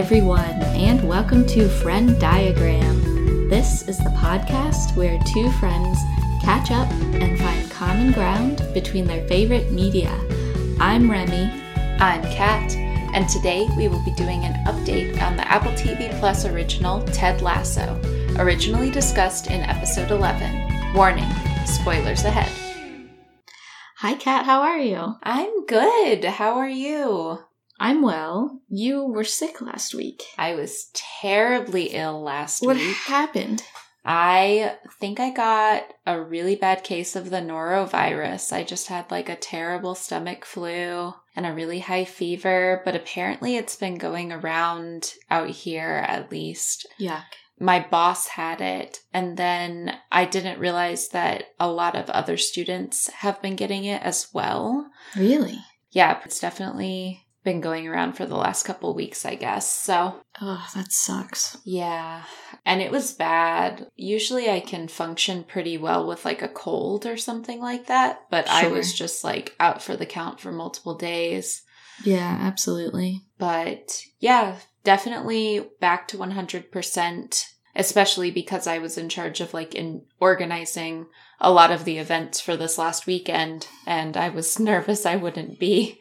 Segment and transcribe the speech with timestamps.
[0.00, 3.50] everyone, and welcome to Frenn Diagram.
[3.50, 5.98] This is the podcast where two friends
[6.40, 10.08] catch up and find common ground between their favorite media.
[10.80, 11.52] I'm Remy.
[12.00, 12.74] I'm Kat,
[13.12, 17.42] and today we will be doing an update on the Apple TV Plus original Ted
[17.42, 18.00] Lasso,
[18.38, 20.94] originally discussed in episode 11.
[20.94, 21.30] Warning,
[21.66, 22.50] spoilers ahead.
[23.96, 25.16] Hi, Kat, how are you?
[25.22, 26.24] I'm good.
[26.24, 27.40] How are you?
[27.80, 28.60] I'm well.
[28.68, 30.22] You were sick last week.
[30.36, 32.88] I was terribly ill last What week.
[32.88, 33.62] What happened?
[34.04, 38.52] I think I got a really bad case of the norovirus.
[38.52, 43.56] I just had like a terrible stomach flu and a really high fever, but apparently
[43.56, 46.86] it's been going around out here at least.
[47.00, 47.24] Yuck.
[47.58, 53.08] My boss had it, and then I didn't realize that a lot of other students
[53.10, 54.90] have been getting it as well.
[55.14, 55.58] Really?
[55.90, 59.70] Yeah, it's definitely been going around for the last couple weeks, I guess.
[59.72, 61.56] So, Oh, that sucks.
[61.64, 62.24] yeah.
[62.66, 63.86] And it was bad.
[63.96, 68.46] Usually I can function pretty well with like a cold or something like that, but
[68.48, 71.62] I was just like out for the count for multiple days.
[72.04, 73.22] Yeah, absolutely.
[73.38, 77.44] But yeah, definitely back to 100%,
[77.76, 81.06] especially because I was in charge of like in organizing
[81.40, 85.58] a lot of the events for this last weekend and I was nervous I wouldn't
[85.58, 85.98] be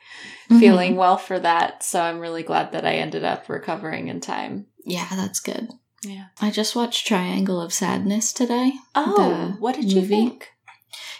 [0.49, 0.59] Mm-hmm.
[0.59, 1.83] feeling well for that.
[1.83, 4.65] So I'm really glad that I ended up recovering in time.
[4.83, 5.69] Yeah, that's good.
[6.03, 6.25] Yeah.
[6.41, 8.71] I just watched Triangle of Sadness today.
[8.95, 10.07] Oh, what did you movie?
[10.15, 10.47] think?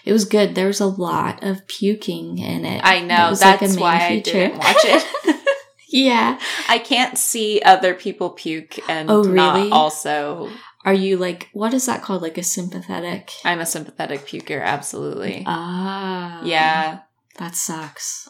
[0.04, 0.54] It was good.
[0.54, 2.80] There was a lot of puking in it.
[2.82, 3.30] I know.
[3.40, 4.32] like a That's main why I feature.
[4.32, 5.36] didn't watch it.
[5.88, 6.40] yeah.
[6.68, 9.70] I can't see other people puke and Oh, not really?
[9.70, 10.50] also.
[10.84, 12.22] Are you like what is that called?
[12.22, 13.30] Like a sympathetic?
[13.44, 15.44] I'm a sympathetic puker, absolutely.
[15.46, 16.42] Ah.
[16.42, 17.00] yeah.
[17.38, 18.28] That sucks.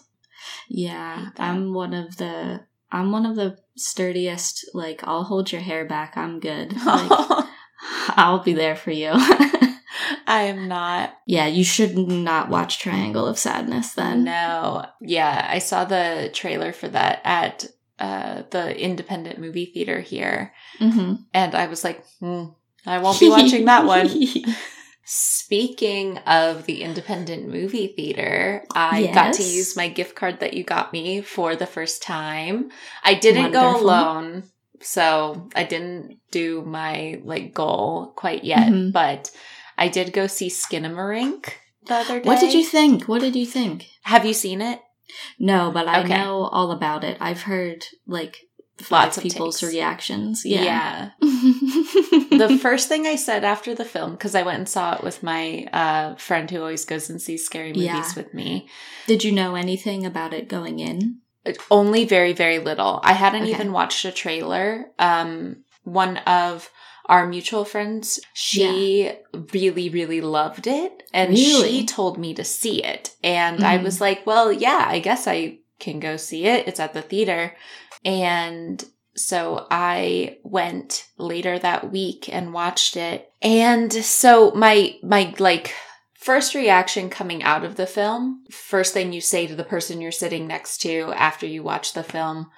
[0.73, 1.31] Yeah.
[1.37, 2.61] I'm one of the
[2.93, 6.75] I'm one of the sturdiest, like I'll hold your hair back, I'm good.
[6.87, 7.47] Like
[8.11, 9.11] I'll be there for you.
[10.27, 11.15] I am not.
[11.27, 14.25] yeah, you should not watch Triangle of Sadness then.
[14.25, 14.85] No.
[15.01, 17.67] Yeah, I saw the trailer for that at
[17.99, 21.15] uh, the independent movie theater here, Mm-hmm.
[21.35, 22.45] and I was like, hmm,
[22.87, 24.09] I won't be watching that one.
[25.13, 30.63] Speaking of the independent movie theater, I got to use my gift card that you
[30.63, 32.71] got me for the first time.
[33.03, 34.45] I didn't go alone,
[34.81, 38.93] so I didn't do my like goal quite yet, Mhm.
[38.93, 39.33] but
[39.77, 41.55] I did go see Skinamarink
[41.87, 42.29] the other day.
[42.29, 43.09] what did you think?
[43.09, 43.89] What did you think?
[44.03, 44.81] Have you seen it?
[45.41, 46.15] No, but I Okay.
[46.15, 47.17] know all about it.
[47.21, 48.37] I've heard like
[48.91, 49.73] Lots of people's takes.
[49.73, 50.45] reactions.
[50.45, 50.63] Yeah.
[50.63, 51.11] yeah.
[51.21, 55.23] the first thing I said after the film, because I went and saw it with
[55.23, 58.13] my uh, friend who always goes and sees scary movies Yeah.
[58.17, 58.69] with me.
[59.07, 61.19] Did you know anything about it going in?
[61.71, 63.01] Only very, very little.
[63.03, 63.51] I hadn't Okay.
[63.53, 64.87] even watched a trailer.
[64.99, 66.71] Um, one of
[67.07, 69.11] our mutual friends, she
[69.53, 71.03] really, really loved it.
[71.13, 71.71] And Really?
[71.81, 73.17] she told me to see it.
[73.25, 73.83] And I Mhm.
[73.85, 76.69] was like, well, yeah, I guess I can go see it.
[76.69, 77.57] It's at the theater.
[78.05, 78.85] And
[79.15, 83.31] so I went later that week and watched it.
[83.43, 85.75] And so my, my like,
[86.15, 90.13] First reaction coming out of the film, first thing you say to the person you're
[90.13, 92.51] sitting next to after you watch the film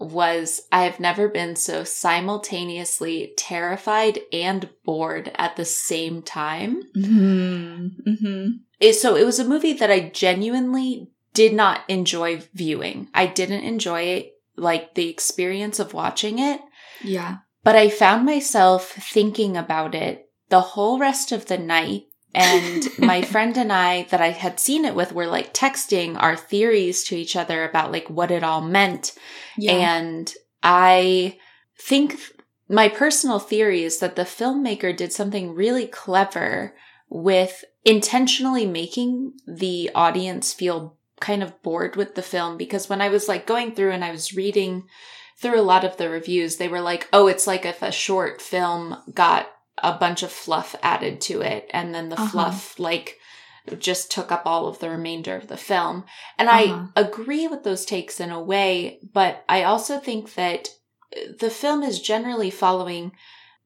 [0.00, 6.82] was I have never been so simultaneously terrified and bored at the same time.
[6.96, 7.86] Mm-hmm.
[8.10, 8.48] Mm-hmm.
[8.80, 13.10] It- so it was a movie that I genuinely did not enjoy viewing.
[13.14, 16.60] I didn't enjoy it, like the experience of watching it,
[17.02, 17.38] Yeah.
[17.62, 22.04] but I found myself thinking about it the whole rest of the night.
[22.34, 26.36] And my friend and I that I had seen it with were like texting our
[26.36, 29.12] theories to each other about like what it all meant.
[29.56, 29.72] Yeah.
[29.72, 30.32] And
[30.62, 31.38] I
[31.78, 32.18] think
[32.68, 36.74] my personal theory is that the filmmaker did something really clever
[37.08, 43.08] with intentionally making the audience feel kind of bored with the film because when I
[43.08, 44.84] was like going through and I was reading
[45.38, 48.40] through a lot of the reviews, they were like, oh, it's like if a short
[48.42, 49.48] film got
[49.82, 52.28] a bunch of fluff added to it and then the Uh-huh.
[52.28, 53.18] fluff like
[53.78, 56.04] just took up all of the remainder of the film.
[56.38, 56.86] And Uh-huh.
[56.94, 60.68] I agree with those takes in a way, but I also think that
[61.38, 63.12] the film is generally following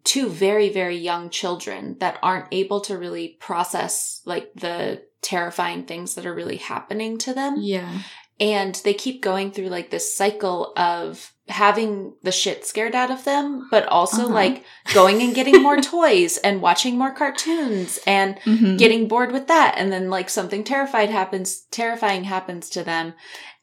[0.05, 6.15] two very, very young children that aren't able to really process like the terrifying things
[6.15, 7.57] that are really happening to them.
[7.59, 7.99] yeah.
[8.41, 13.25] And they keep going through like this cycle of having the shit scared out of
[13.25, 14.33] them, but also Uh-huh.
[14.35, 14.65] like
[14.95, 18.79] going and getting more toys and watching more cartoons and Mhm.
[18.79, 23.15] getting bored with that and then like something terrified happens terrifying happens to them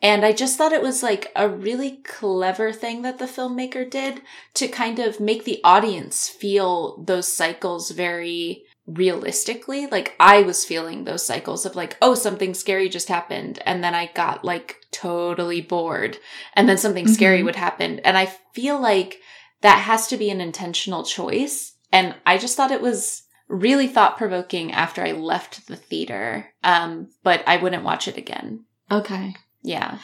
[0.07, 4.21] and i just thought it was like a really clever thing that the filmmaker did
[4.59, 11.03] to kind of make the audience feel those cycles very realistically like i was feeling
[11.03, 15.61] those cycles of like oh something scary just happened and then i got like totally
[15.61, 16.17] bored
[16.53, 17.45] and then something scary Mhm.
[17.45, 19.19] would happen and i feel like
[19.61, 24.17] that has to be an intentional choice and i just thought it was really thought
[24.17, 26.51] provoking after I left the theater.
[26.63, 28.65] Um, but I wouldn't watch it again.
[28.89, 29.35] okay.
[29.65, 29.97] Yeah.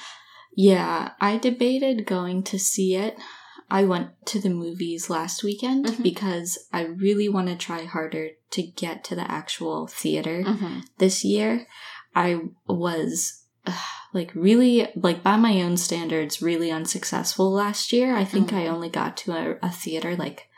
[0.55, 3.17] Yeah, I debated going to see it.
[3.69, 6.03] I went to the movies last weekend Mhm.
[6.03, 10.83] because I really want to try harder to get to the actual theater Mhm.
[10.97, 11.67] this year.
[12.13, 13.73] I was ugh,
[14.13, 18.13] like really like by my own standards really unsuccessful last year.
[18.13, 18.71] I think I Mhm.
[18.73, 20.49] only got to a, a theater like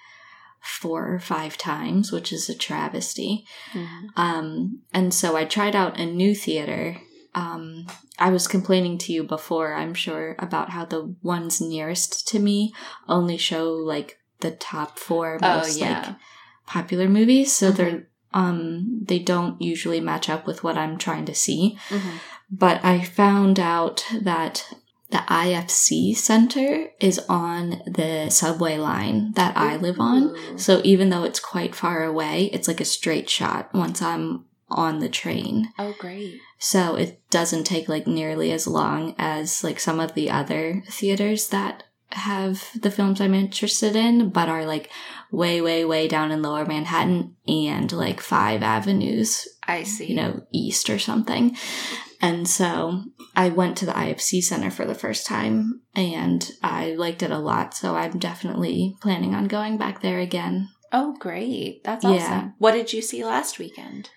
[0.59, 3.45] four or five times, which is a travesty.
[3.73, 4.07] Mhm.
[4.15, 7.00] Um, and so I tried out a new theater.
[7.35, 7.88] Um,
[8.19, 12.74] I was complaining to you before, I'm sure, about how the ones nearest to me
[13.07, 16.03] only show like the top four most yeah.
[16.07, 16.15] like
[16.68, 17.51] popular movies.
[17.53, 17.75] So Mhm.
[17.75, 21.77] they're um they don't usually match up with what I'm trying to see.
[21.89, 22.19] Mhm.
[22.50, 24.65] But I found out that
[25.12, 30.36] the IFC center is on the subway line that I live on.
[30.57, 34.99] So even though it's quite far away, it's like a straight shot once I'm on
[34.99, 35.69] the train.
[35.77, 36.39] Oh, great.
[36.59, 41.49] So it doesn't take like nearly as long as like some of the other theaters
[41.49, 44.89] that have the films I'm interested in, but are like
[45.31, 50.05] way, way, way down in lower Manhattan and like five avenues, I see.
[50.05, 51.57] you know, east or something.
[52.21, 53.03] And so
[53.35, 57.37] I went to the IFC Center for the first time and I liked it a
[57.37, 57.73] lot.
[57.73, 60.69] So I'm definitely planning on going back there again.
[60.95, 61.83] Oh, great.
[61.83, 62.11] That's Yeah.
[62.11, 62.53] awesome.
[62.59, 64.09] What did you see last weekend?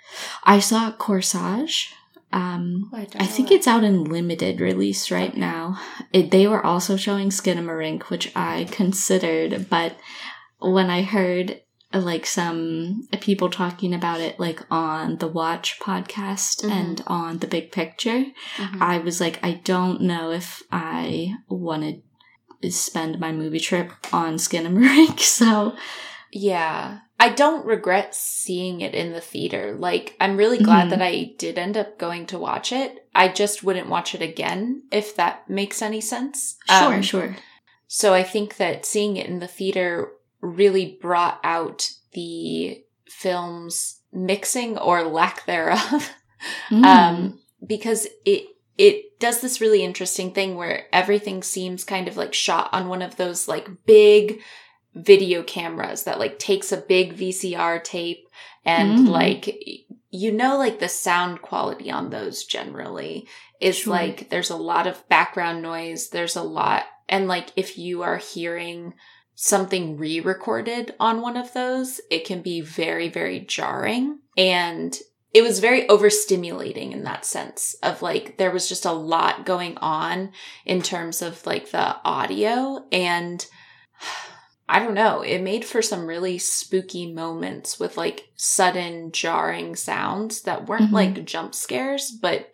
[0.45, 1.93] I saw Corsage.
[2.33, 5.41] Um, Oh, don't I think it's out in limited release right Okay.
[5.41, 5.79] now.
[6.13, 9.97] It, they were also showing Skinamarink, which I considered, but
[10.59, 11.63] when I heard
[11.95, 16.71] like some people talking about it, like on the Watch podcast Mhm.
[16.71, 18.27] and on the Big Picture,
[18.59, 18.83] Mhm.
[18.83, 22.03] I was like, I don't know if I want
[22.63, 25.21] to spend my movie trip on Skin and Skinamarink.
[25.41, 25.75] So
[26.33, 26.99] Yeah.
[27.19, 29.75] I don't regret seeing it in the theater.
[29.79, 30.91] Like, I'm really glad Mhm.
[30.91, 33.07] that I did end up going to watch it.
[33.15, 36.57] I just wouldn't watch it again, if that makes any sense.
[36.69, 37.37] sure, Um, sure.
[37.89, 40.13] So I think that seeing it in the theater
[40.43, 46.13] really brought out the film's mixing or lack thereof.
[46.71, 46.85] Mm.
[46.85, 48.45] um, because it
[48.77, 53.01] it does this really interesting thing where everything seems kind of like shot on one
[53.01, 54.41] of those like big
[54.97, 58.27] video cameras that like takes a big VCR tape
[58.65, 59.09] and Mm.
[59.11, 59.59] like
[60.11, 63.29] you know like the sound quality on those generally
[63.61, 63.93] is Sure.
[63.93, 68.17] like there's a lot of background noise there's a lot and like if you are
[68.17, 68.95] hearing
[69.35, 74.99] something re-recorded on one of those it can be very very jarring and
[75.35, 79.77] it was very overstimulating in that sense of like there was just a lot going
[79.79, 80.33] on
[80.65, 83.47] in terms of like the audio and
[84.69, 90.43] I don't know, it made for some really spooky moments with like sudden jarring sounds
[90.43, 90.95] that weren't Mhm.
[90.95, 92.51] like jump scares, but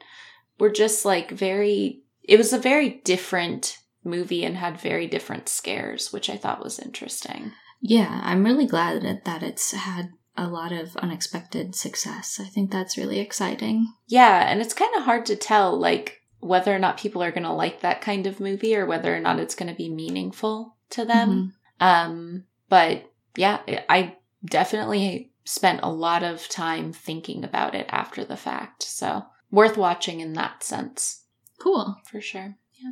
[0.58, 6.12] were just like very, it was a very different movie and had very different scares,
[6.12, 7.52] which I thought was interesting.
[7.80, 12.38] Yeah, I'm really glad that, that it's had a lot of unexpected success.
[12.40, 13.92] I think that's really exciting.
[14.06, 17.42] Yeah, and it's kind of hard to tell like whether or not people are going
[17.44, 20.76] to like that kind of movie or whether or not it's going to be meaningful
[20.90, 21.54] to them.
[21.80, 28.36] Um, but yeah, I- definitely spent a lot of time thinking about it after the
[28.36, 28.82] fact.
[28.82, 31.24] So worth watching in that sense,
[31.58, 31.96] Cool.
[32.10, 32.56] for sure.
[32.82, 32.90] Yeah.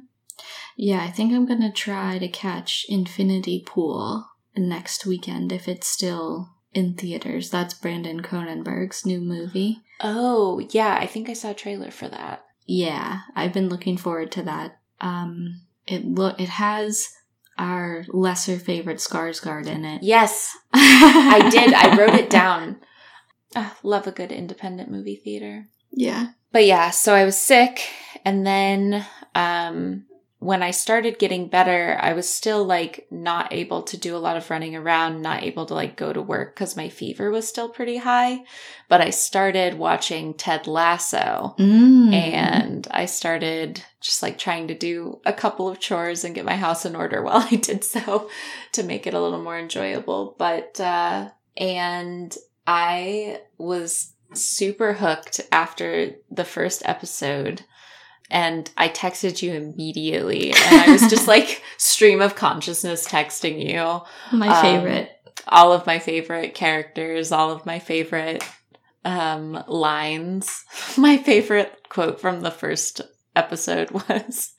[0.77, 5.87] Yeah, I think I'm going to try to catch Infinity Pool next weekend if it's
[5.89, 7.51] still in theaters.
[7.51, 9.81] That's Brandon Cronenberg's new movie.
[10.01, 12.45] Oh, yeah, I think I saw a trailer for that.
[12.67, 14.79] Yeah, I've been looking forward to that.
[15.01, 17.09] Um, it look it has
[17.59, 20.03] our lesser favorite Skarsgård in it.
[20.03, 21.73] Yes, I did.
[21.75, 22.77] I wrote it down.
[23.57, 25.67] Ah, love a good independent movie theater.
[25.91, 26.29] Yeah.
[26.53, 27.81] But yeah, so I was sick
[28.25, 29.05] and then
[29.35, 30.05] um
[30.41, 34.39] when I started getting better, I was still like not able to do a lot
[34.39, 37.69] of running around, not able to like go to work because my fever was still
[37.69, 38.45] pretty high.
[38.89, 42.15] But I started watching Ted Lasso Mm.
[42.15, 46.57] and I started just like trying to do a couple of chores and get my
[46.57, 48.31] house in order while I did so
[48.73, 50.37] to make it a little more enjoyable.
[50.39, 51.29] But, uh,
[51.59, 52.35] and
[52.67, 57.65] I was super hooked after the first episode
[58.31, 64.03] and I texted you immediately and I was just like stream of consciousness texting you
[64.37, 65.11] my um, favorite.
[65.49, 68.45] all of my favorite characters, all of my favorite
[69.05, 70.65] um lines.
[70.99, 73.01] My favorite quote from the first
[73.35, 74.53] episode was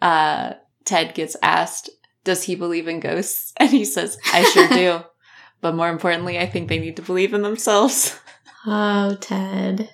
[0.00, 0.52] uh
[0.84, 1.90] Ted gets asked,
[2.24, 5.00] "Does he believe in ghosts?" And he says, "I sure do."
[5.60, 8.18] But more importantly, I think they need to believe in themselves.
[8.66, 9.90] Oh, Ted.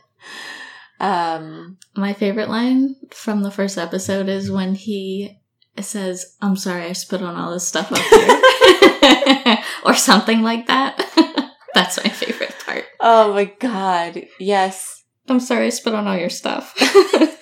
[1.00, 5.38] Um My favorite line from the first episode is when he
[5.80, 9.58] says, I'm sorry I spit on all this stuff up here.
[9.84, 10.96] or something like that.
[11.74, 12.84] That's my favorite part.
[13.00, 14.26] oh my god.
[14.40, 15.04] Yes.
[15.28, 16.74] I'm sorry I spit on all your stuff.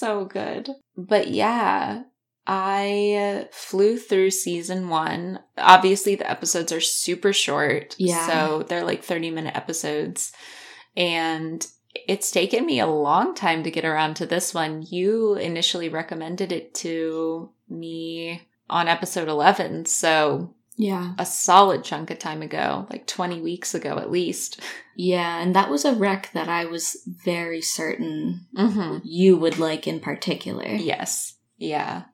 [0.00, 0.70] So good.
[0.96, 2.04] But yeah,
[2.46, 5.40] I flew through season one.
[5.58, 7.96] Obviously, the episodes are super short.
[7.98, 8.26] Yeah.
[8.26, 10.32] So they're like 30 minute episodes.
[10.96, 14.84] And it's taken me a long time to get around to this one.
[14.88, 19.86] You initially recommended it to me on episode 11.
[19.86, 21.14] So yeah.
[21.18, 24.60] a solid chunk of time ago, like 20 weeks ago at least.
[24.96, 28.98] Yeah, and that was a rec that I was very certain Mm-hmm.
[29.02, 30.68] you would like in particular.
[30.68, 31.34] Yes.
[31.58, 32.04] Yeah.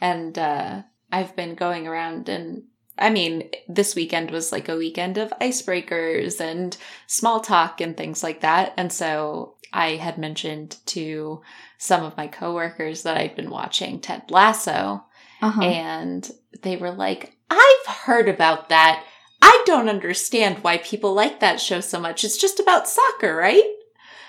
[0.00, 2.64] And uh I've been going around and
[2.98, 8.22] I mean, this weekend was like a weekend of icebreakers and small talk and things
[8.22, 8.74] like that.
[8.76, 11.40] And so I had mentioned to
[11.78, 15.04] some of my coworkers that I'd been watching Ted Lasso
[15.40, 15.62] Uh-huh.
[15.62, 16.30] and
[16.62, 19.04] they were like, I've heard about that.
[19.40, 22.22] I don't understand why people like that show so much.
[22.24, 23.64] It's just about soccer, right?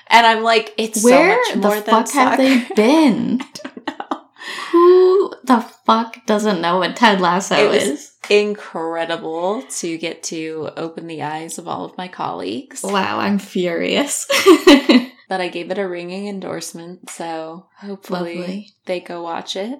[0.07, 2.37] And I'm like, it's Where so much more the than fuck have soccer.
[2.43, 3.41] they been?
[4.71, 8.12] Who the fuck doesn't know what Ted Lasso was- is?
[8.29, 12.83] Incredible to get to open the eyes of all of my colleagues.
[12.83, 14.27] Wow, I'm furious.
[15.29, 18.69] But I gave it a ringing endorsement, so hopefully Lovely.
[18.85, 19.79] they go watch it.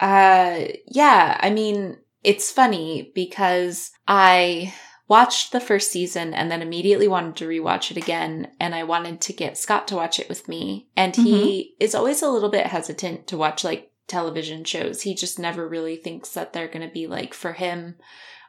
[0.00, 4.72] Uh yeah, I mean, it's funny because I
[5.08, 9.20] watched the first season and then immediately wanted to rewatch it again and I wanted
[9.20, 10.88] to get Scott to watch it with me.
[10.96, 15.02] And he is always a little bit hesitant to watch like television shows.
[15.02, 17.96] He just never really thinks that they're going to be like for him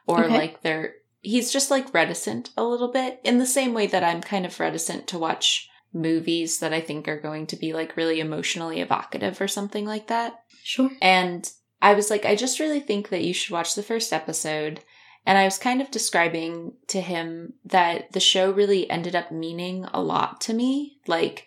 [0.06, 0.34] or Okay.
[0.36, 4.20] like they're he's just like reticent a little bit in the same way that I'm
[4.20, 8.20] kind of reticent to watch movies that I think are going to be like really
[8.20, 10.40] emotionally evocative or something like that.
[10.62, 10.90] Sure.
[11.02, 11.50] And
[11.82, 14.80] I was like, I just really think that you should watch the first episode.
[15.26, 19.86] And I was kind of describing to him that the show really ended up meaning
[19.92, 20.98] a lot to me.
[21.06, 21.46] Like,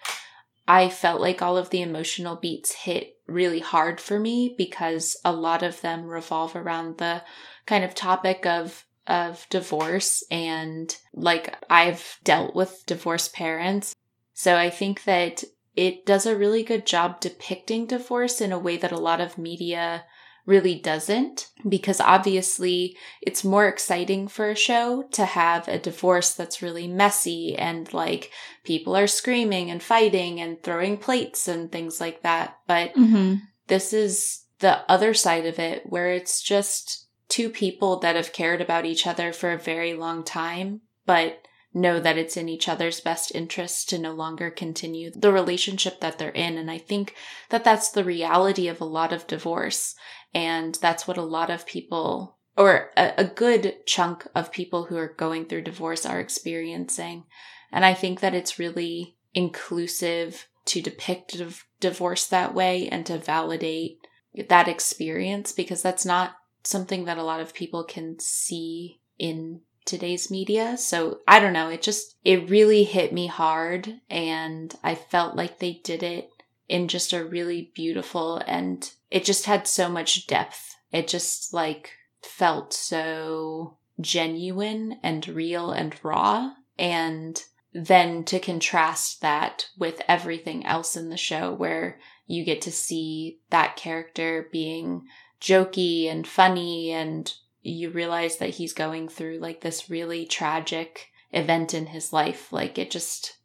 [0.67, 5.31] I felt like all of the emotional beats hit really hard for me because a
[5.31, 7.23] lot of them revolve around the
[7.65, 13.95] kind of topic of of divorce and like I've dealt with divorced parents.
[14.33, 15.43] So I think that
[15.75, 19.37] it does a really good job depicting divorce in a way that a lot of
[19.37, 20.05] media
[20.45, 26.61] really doesn't because obviously it's more exciting for a show to have a divorce that's
[26.61, 28.31] really messy and like
[28.63, 32.57] people are screaming and fighting and throwing plates and things like that.
[32.67, 33.35] But Mm-hmm.
[33.67, 38.61] this is the other side of it where it's just two people that have cared
[38.61, 41.41] about each other for a very long time but
[41.73, 46.19] know that it's in each other's best interest to no longer continue the relationship that
[46.19, 46.57] they're in.
[46.57, 47.15] And i think
[47.49, 49.95] that that's the reality of a lot of divorce
[50.33, 54.97] and that's what a lot of people or a, a good chunk of people who
[54.97, 57.23] are going through divorce are experiencing
[57.71, 63.17] and i think that it's really inclusive to depict div- divorce that way and to
[63.17, 63.97] validate
[64.49, 70.29] that experience because that's not something that a lot of people can see in today's
[70.29, 70.77] media.
[70.77, 75.59] So I don't know, it just it really hit me hard and I felt like
[75.59, 76.29] they did it
[76.69, 80.77] in just a really beautiful and it just had so much depth.
[80.91, 81.91] It just like
[82.23, 90.95] felt so genuine and real and raw and then to contrast that with everything else
[90.95, 95.03] in the show where you get to see that character being
[95.39, 101.73] jokey and funny and you realize that he's going through like this really tragic event
[101.73, 103.37] in his life like it just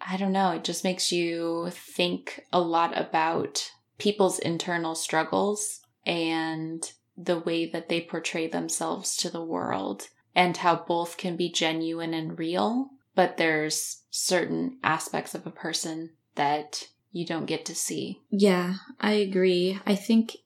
[0.00, 6.92] i don't know it just makes you think a lot about people's internal struggles and
[7.16, 12.14] the way that they portray themselves to the world and how both can be genuine
[12.14, 18.20] and real, but there's certain aspects of a person that you don't get to see.
[18.30, 19.78] Yeah, I agree.
[19.84, 20.36] I think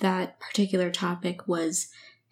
[0.00, 1.88] that particular topic was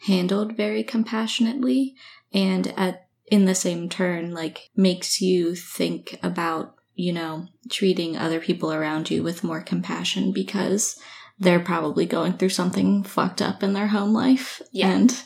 [0.06, 1.94] handled very compassionately
[2.32, 8.40] and at in the same turn like makes you think about, you know, treating other
[8.40, 11.00] people around you with more compassion because
[11.38, 14.60] they're probably going through something fucked up in their home life.
[14.70, 14.90] Yeah.
[14.90, 15.22] And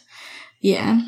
[0.61, 1.01] yeah.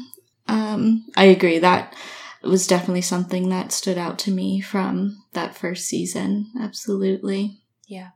[0.48, 1.94] Um I agree that
[2.42, 6.50] was definitely something that stood out to me from that first season.
[6.60, 7.60] Absolutely.
[7.86, 8.10] Yeah.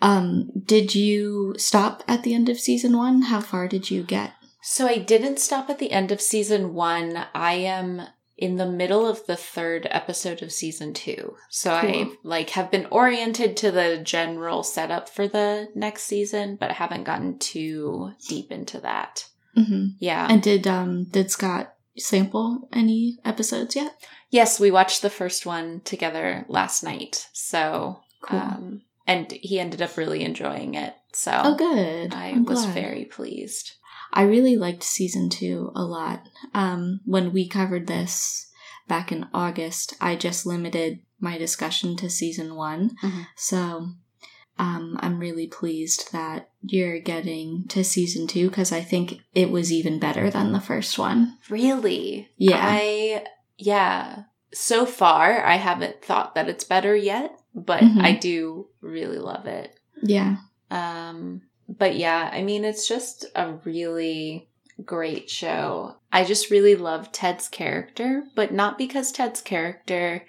[0.00, 3.22] Um, did you stop at the end of season one?
[3.22, 4.32] How far did you get?
[4.62, 7.26] So I didn't stop at the end of season one.
[7.34, 8.02] I am
[8.38, 11.34] in the middle of the third episode of season two.
[11.50, 16.70] So I like have been oriented to the general setup for the next season, but
[16.70, 19.26] I haven't gotten too deep into that.
[19.54, 20.28] hmm Yeah.
[20.30, 23.94] And did um did Scott sample any episodes yet?
[24.30, 27.28] yes, we watched the first one together last night.
[27.32, 28.38] So Cool.
[28.38, 30.94] um and he ended up really enjoying it.
[31.12, 32.14] So oh, good.
[32.14, 32.74] I I'm was glad.
[32.74, 33.72] very pleased.
[34.18, 36.28] I really liked season two a lot.
[36.52, 38.50] Um, when we covered this
[38.88, 42.96] back in August, I just limited my discussion to season one.
[43.02, 43.26] Mhm.
[43.36, 43.90] So
[44.58, 49.70] um, I'm really pleased that you're getting to season two because I think it was
[49.72, 51.38] even better than the first one.
[51.48, 52.28] Really?
[52.36, 52.58] Yeah.
[52.60, 53.24] I
[53.56, 54.24] yeah.
[54.52, 58.02] So far I haven't thought that it's better yet, but Mhm.
[58.02, 59.78] I do really love it.
[60.02, 60.38] Yeah.
[60.72, 64.48] Um but yeah, I mean it's just a really
[64.84, 65.96] great show.
[66.12, 70.24] I just really love Ted's character, but not because Ted's character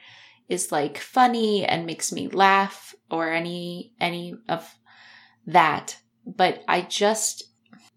[0.48, 4.76] is like funny and makes me laugh or any any of
[5.46, 7.44] that, but I just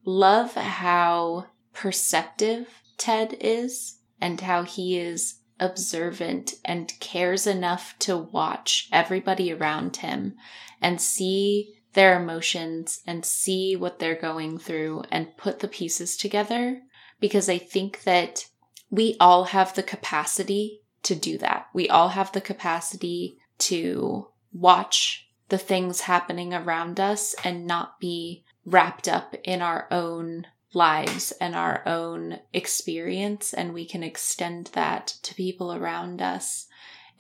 [0.05, 2.69] love how perceptive
[2.99, 10.35] Ted is and how he is observant and cares enough to watch everybody around him
[10.81, 16.81] and see their emotions and see what they're going through and put the pieces together
[17.21, 18.47] because I think that
[18.91, 21.69] we all have the capacity to do that.
[21.73, 28.45] We all have the capacity to watch the things happening around us and not be
[28.65, 35.09] wrapped up in our own lives and our own experience and we can extend that
[35.23, 36.67] to people around us.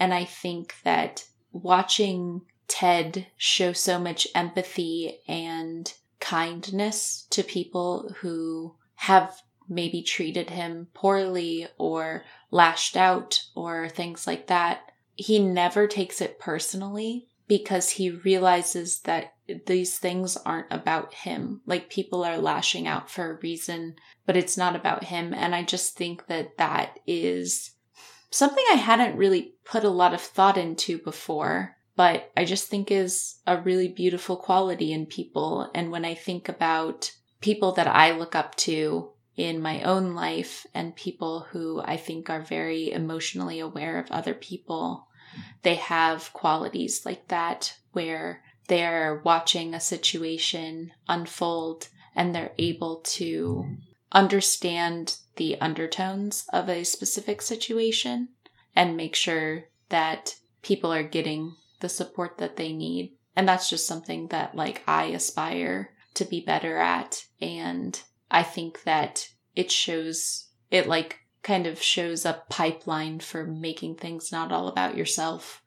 [0.01, 8.77] And I think that watching Ted show so much empathy and kindness to people who
[8.95, 14.91] have maybe treated him poorly or lashed out or things like that.
[15.15, 19.35] He never takes it personally because he realizes that
[19.67, 21.61] these things aren't about him.
[21.67, 25.35] Like people are lashing out for a reason, but it's not about him.
[25.35, 27.73] And I just think that that is
[28.31, 32.91] something I hadn't really put a lot of thought into before, but I just think
[32.91, 35.71] is a really beautiful quality in people.
[35.75, 40.67] And when I think about people that I look up to in my own life
[40.75, 45.09] and people who I think are very emotionally aware of other people,
[45.63, 53.67] they have qualities like that where they're watching a situation unfold and they're able to
[54.13, 58.29] understand the undertones of a specific situation
[58.77, 63.13] and make sure that people are getting the support that they need.
[63.37, 68.85] And that's just something that like I aspire to be better at and I think
[68.85, 74.69] that it shows it like kind of shows a pipeline for making things not all
[74.69, 75.63] about yourself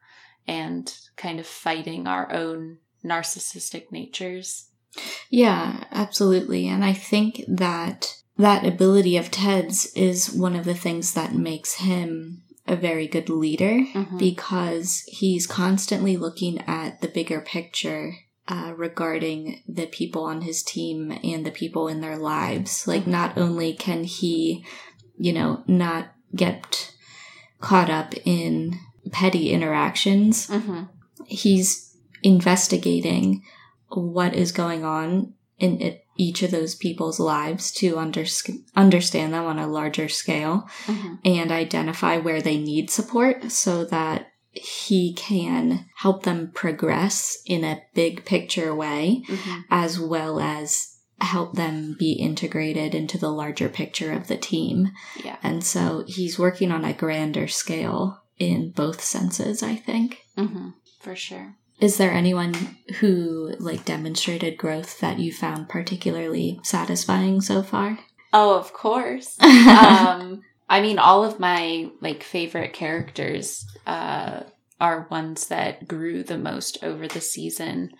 [0.47, 4.69] and kind of fighting our own narcissistic natures.
[5.29, 6.67] Yeah, absolutely.
[6.67, 11.75] And I think that that ability of Ted's is one of the things that makes
[11.75, 14.17] him a very good leader Mhm.
[14.17, 18.15] because he's constantly looking at the bigger picture
[18.47, 22.87] uh, regarding the people on his team and the people in their lives.
[22.87, 23.07] Like, Mhm.
[23.07, 24.63] not only can he,
[25.17, 26.91] you know, not get
[27.59, 28.77] caught up in
[29.11, 30.83] petty interactions, Mm-hmm.
[31.25, 33.41] he's investigating
[33.89, 39.45] what is going on in it, each of those people's lives to unders- understand them
[39.45, 41.15] on a larger scale Mm-hmm.
[41.25, 47.81] and identify where they need support so that he can help them progress in a
[47.93, 49.59] big picture way Mm-hmm.
[49.69, 54.91] as well as help them be integrated into the larger picture of the team.
[55.23, 55.37] Yeah.
[55.41, 60.19] And so he's working on a grander scale in both senses, I think.
[60.37, 60.69] Mm-hmm.
[60.99, 61.55] For sure.
[61.79, 62.53] Is there anyone
[62.99, 67.99] who like demonstrated growth that you found particularly satisfying so far?
[68.31, 69.39] Oh, of course.
[69.41, 74.43] um, I mean, all of my like favorite characters uh,
[74.79, 77.91] are ones that grew the most over the season.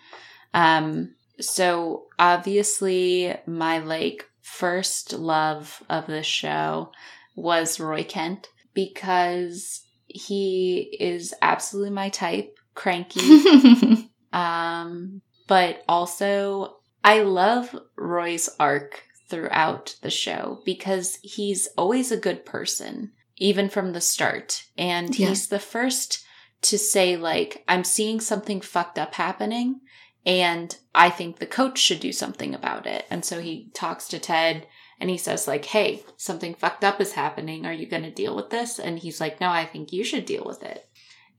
[0.54, 6.92] Um, so obviously, my like first love of the show
[7.34, 14.08] was Roy Kent because he is absolutely my type, cranky.
[14.32, 22.44] um, but also I love Roy's arc throughout the show because he's always a good
[22.44, 24.64] person, even from the start.
[24.78, 25.28] And yeah.
[25.28, 26.24] he's the first
[26.62, 29.80] to say, like, I'm seeing something fucked up happening
[30.26, 33.06] and I think the coach should do something about it.
[33.10, 34.66] And so he talks to Ted
[34.98, 37.64] and he says like, "Hey, something fucked up is happening.
[37.64, 40.24] Are you going to deal with this?" And he's like, "No, I think you should
[40.24, 40.88] deal with it."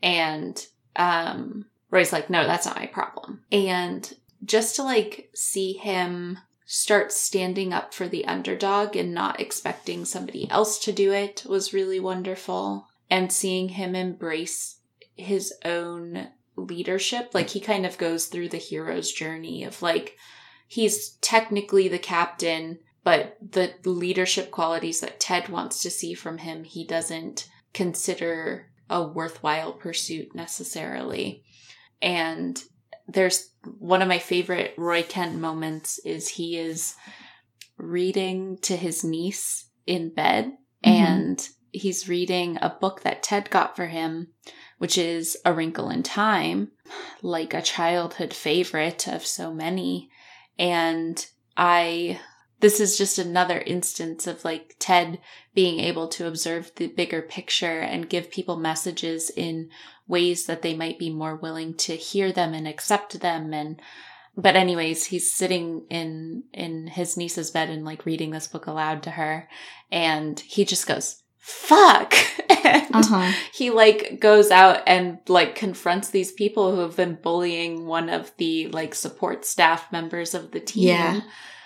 [0.01, 0.65] And
[0.97, 7.13] um Roy's like, "No, that's not my problem." And just to like see him start
[7.13, 11.99] standing up for the underdog and not expecting somebody else to do it was really
[11.99, 12.87] wonderful.
[13.09, 14.79] And seeing him embrace
[15.15, 17.29] his own leadership.
[17.33, 20.17] Like he kind of goes through the hero's journey of like,
[20.67, 26.65] he's technically the captain, but the leadership qualities that Ted wants to see from him,
[26.65, 31.43] he doesn't consider a worthwhile pursuit necessarily.
[32.01, 32.61] And
[33.07, 36.95] there's one of my favorite Roy Kent moments is he is
[37.77, 40.89] reading to his niece in bed mm-hmm.
[40.89, 44.29] and he's reading a book that Ted got for him
[44.77, 46.71] which is A Wrinkle in Time,
[47.21, 50.09] like a childhood favorite of so many.
[50.57, 52.19] And I,
[52.59, 55.19] this is just another instance of like Ted
[55.53, 59.69] being able to observe the bigger picture and give people messages in
[60.07, 63.81] ways that they might be more willing to hear them and accept them and
[64.35, 69.03] but anyways he's sitting in in his niece's bed and like reading this book aloud
[69.03, 69.49] to her
[69.91, 72.13] and he just goes fuck
[72.49, 73.31] and uh-huh.
[73.53, 78.31] he like goes out and like confronts these people who have been bullying one of
[78.37, 81.21] the like support staff members of the team yeah.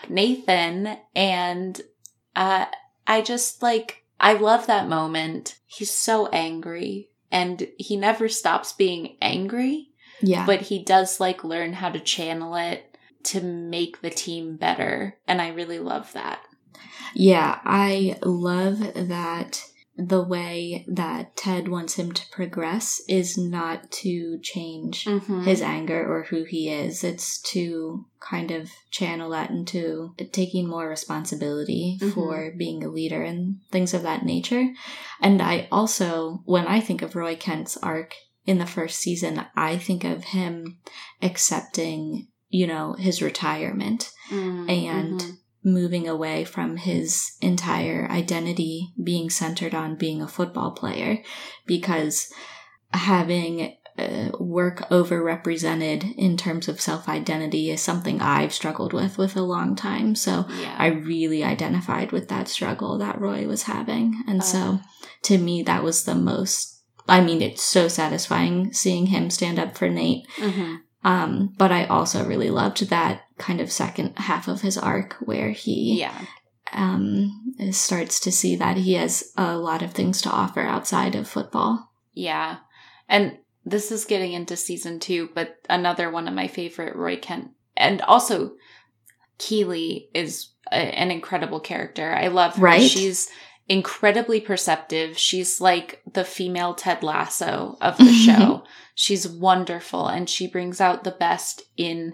[0.09, 1.81] Nathan and
[2.35, 2.65] uh
[3.07, 5.57] i just like i love that moment.
[5.65, 9.89] He's so angry and he never stops being angry
[10.21, 10.45] yeah.
[10.45, 15.41] but he does like learn how to channel it to make the team better and
[15.41, 16.41] i really love that.
[17.13, 24.39] Yeah i love that the way that Ted wants him to progress is not to
[24.41, 25.43] change mm-hmm.
[25.43, 27.03] his anger or who he is.
[27.03, 32.11] It's to kind of channel that into taking more responsibility mm-hmm.
[32.11, 34.69] for being a leader and things of that nature.
[35.21, 39.77] And I also, when I think of Roy Kent's arc in the first season, I
[39.77, 40.79] think of him
[41.21, 44.69] accepting, you know, his retirement mm-hmm.
[44.69, 51.21] and moving away from his entire identity being centered on being a football player
[51.65, 52.31] because
[52.93, 59.35] having uh, work overrepresented in terms of self identity is something I've struggled with with
[59.35, 60.15] a long time.
[60.15, 60.75] So yeah.
[60.77, 64.23] I really identified with that struggle that Roy was having.
[64.27, 64.43] And uh.
[64.43, 64.79] so
[65.23, 69.77] to me, that was the most, I mean, it's so satisfying seeing him stand up
[69.77, 70.25] for Nate.
[70.37, 70.75] Mm-hmm.
[71.03, 75.49] Um, but I also really loved that kind of second half of his arc where
[75.49, 76.25] he yeah.
[76.73, 81.27] um, starts to see that he has a lot of things to offer outside of
[81.27, 81.91] football.
[82.13, 82.57] Yeah.
[83.09, 87.51] And this is getting into season two, but another one of my favorite Roy Kent
[87.75, 88.53] and also
[89.37, 92.13] Keeley is a, an incredible character.
[92.13, 92.61] I love her.
[92.61, 92.89] Right?
[92.89, 93.29] She's
[93.71, 95.17] incredibly perceptive.
[95.17, 98.65] She's like the female Ted Lasso of the show.
[98.95, 102.13] She's wonderful and she brings out the best in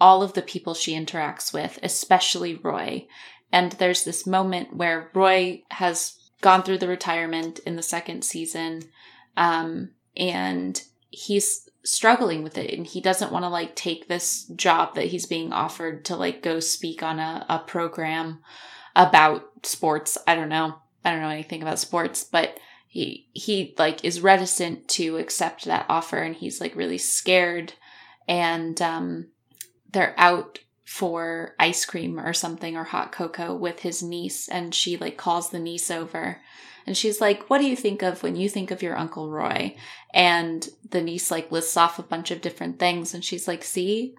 [0.00, 3.06] all of the people she interacts with, especially Roy.
[3.52, 8.84] And there's this moment where Roy has gone through the retirement in the second season,
[9.36, 14.94] um, and he's struggling with it and he doesn't want to like take this job
[14.94, 18.40] that he's being offered to like go speak on a, a program
[18.96, 20.16] about sports.
[20.26, 20.76] I don't know.
[21.04, 22.58] I don't know anything about sports, but
[22.94, 27.72] he he like is reticent to accept that offer and he's like really scared
[28.28, 29.26] and um
[29.90, 34.96] they're out for ice cream or something or hot cocoa with his niece and she
[34.96, 36.40] like calls the niece over
[36.86, 39.74] and she's like what do you think of when you think of your uncle roy
[40.12, 44.14] and the niece like lists off a bunch of different things and she's like see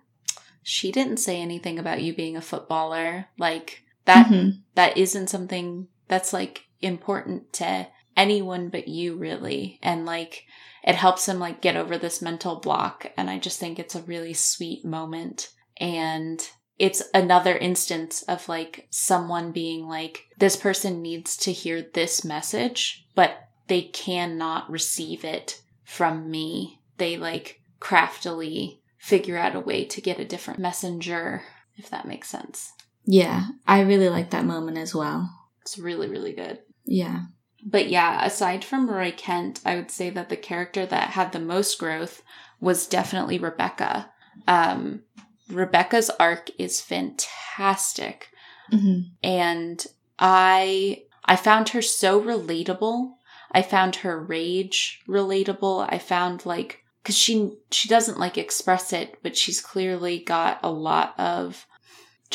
[0.64, 4.50] she didn't say anything about you being a footballer like that mm-hmm.
[4.74, 7.88] that isn't something that's like important to
[8.18, 10.46] anyone but you really and like
[10.86, 13.12] it helps him like get over this mental block.
[13.18, 15.50] And I just think it's a really sweet moment.
[15.78, 22.24] And it's another instance of like someone being like, this person needs to hear this
[22.24, 26.82] message, but they cannot receive it from me.
[26.98, 31.42] They like craftily figure out a way to get a different messenger,
[31.78, 32.74] if that makes sense.
[33.06, 35.32] Yeah, I really like that moment as well.
[35.66, 36.60] It's really, really good.
[36.86, 37.22] Yeah.
[37.66, 41.40] But yeah, aside from Roy Kent, I would say that the character that had the
[41.40, 42.22] most growth
[42.62, 44.12] was definitely Rebecca.
[44.48, 45.02] Um,
[45.50, 48.30] Rebecca's arc is fantastic.
[48.72, 49.00] Mm-hmm.
[49.24, 49.86] And
[50.20, 53.14] I I found her so relatable.
[53.52, 55.88] I found her rage relatable.
[55.90, 60.72] I found like cuz she she doesn't like express it, but she's clearly got a
[60.72, 61.66] lot of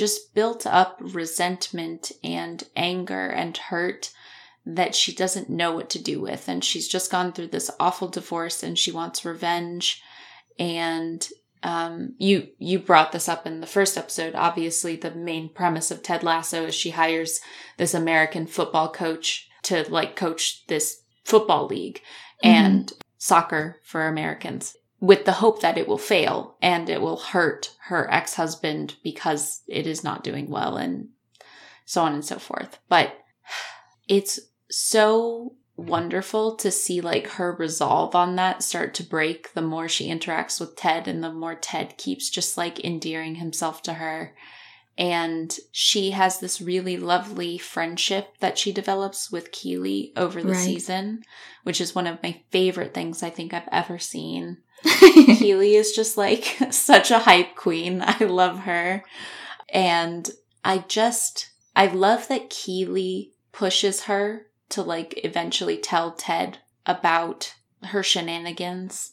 [0.00, 4.10] just built up resentment and anger and hurt
[4.64, 8.08] that she doesn't know what to do with and she's just gone through this awful
[8.08, 10.02] divorce and she wants revenge
[10.58, 11.28] and
[11.62, 14.34] um, you you brought this up in the first episode.
[14.34, 17.38] Obviously, the main premise of Ted Lasso is she hires
[17.76, 22.00] this American football coach to like coach this football league
[22.42, 22.48] mm-hmm.
[22.48, 27.74] and soccer for Americans with the hope that it will fail and it will hurt
[27.86, 31.08] her ex-husband because it is not doing well and
[31.86, 32.78] so on and so forth.
[32.88, 33.14] But
[34.06, 34.38] it's
[34.70, 40.08] so wonderful to see like her resolve on that start to break the more she
[40.08, 44.34] interacts with Ted and the more Ted keeps just like endearing himself to her.
[44.98, 50.58] And she has this really lovely friendship that she develops with Keeley over the right.
[50.58, 51.22] season,
[51.62, 54.58] which is one of my favorite things I think I've ever seen.
[54.84, 58.02] Keeley is just like such a hype queen.
[58.06, 59.04] I love her.
[59.72, 60.30] And
[60.64, 68.02] I just, I love that Keeley pushes her to like eventually tell Ted about her
[68.02, 69.12] shenanigans.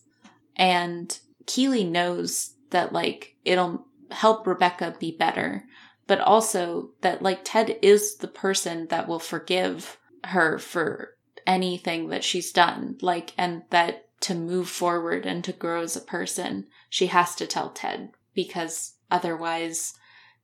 [0.56, 5.66] And Keeley knows that like it'll help Rebecca be better,
[6.08, 11.16] but also that like Ted is the person that will forgive her for
[11.46, 12.98] anything that she's done.
[13.02, 17.48] Like, and that to move forward and to grow as a person, she has to
[17.48, 19.94] tell Ted because otherwise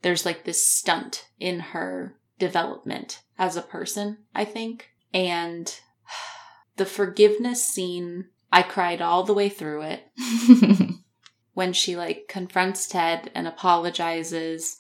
[0.02, 4.89] there's like this stunt in her development as a person, I think.
[5.13, 5.73] And
[6.78, 10.08] the forgiveness scene, I cried all the way through it.
[11.54, 14.78] when she like confronts Ted and apologizes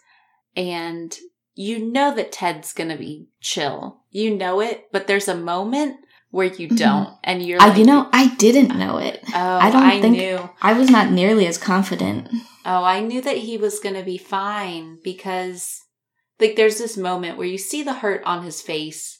[0.55, 1.17] and
[1.55, 4.01] you know that Ted's going to be chill.
[4.09, 5.97] You know it, but there's a moment
[6.31, 6.75] where you mm-hmm.
[6.77, 7.15] don't mm-hmm.
[7.23, 9.21] and you're like, I, you know, I didn't know it.
[9.27, 10.49] Oh, I don't I think knew.
[10.61, 12.29] I was not nearly as confident.
[12.65, 15.81] Oh, I knew that he was going to be fine because
[16.39, 19.19] like there's this moment where you see the hurt on his face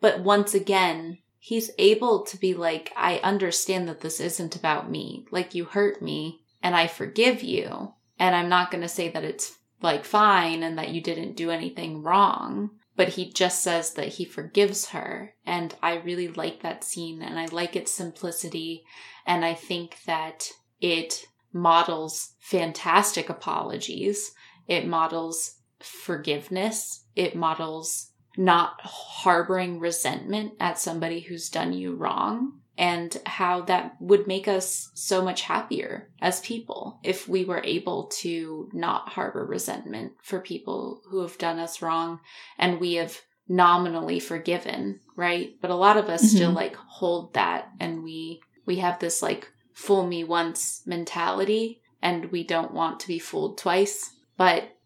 [0.00, 5.26] but once again, he's able to be like, I understand that this isn't about me.
[5.30, 7.94] Like, you hurt me and I forgive you.
[8.18, 11.52] And I'm not going to say that it's like fine and that you didn't do
[11.52, 12.70] anything wrong.
[12.96, 15.36] But he just says that he forgives her.
[15.46, 18.82] And I really like that scene and I like its simplicity.
[19.24, 20.50] And I think that
[20.80, 24.32] it models fantastic apologies.
[24.66, 27.04] It models forgiveness.
[27.14, 34.26] It models not harboring resentment at somebody who's done you wrong and how that would
[34.26, 40.12] make us so much happier as people if we were able to not harbor resentment
[40.22, 42.20] for people who have done us wrong
[42.58, 45.56] and we have nominally forgiven, right?
[45.60, 46.36] But a lot of us mm-hmm.
[46.36, 52.30] still like hold that and we we have this like fool me once mentality and
[52.32, 54.16] we don't want to be fooled twice.
[54.36, 54.76] But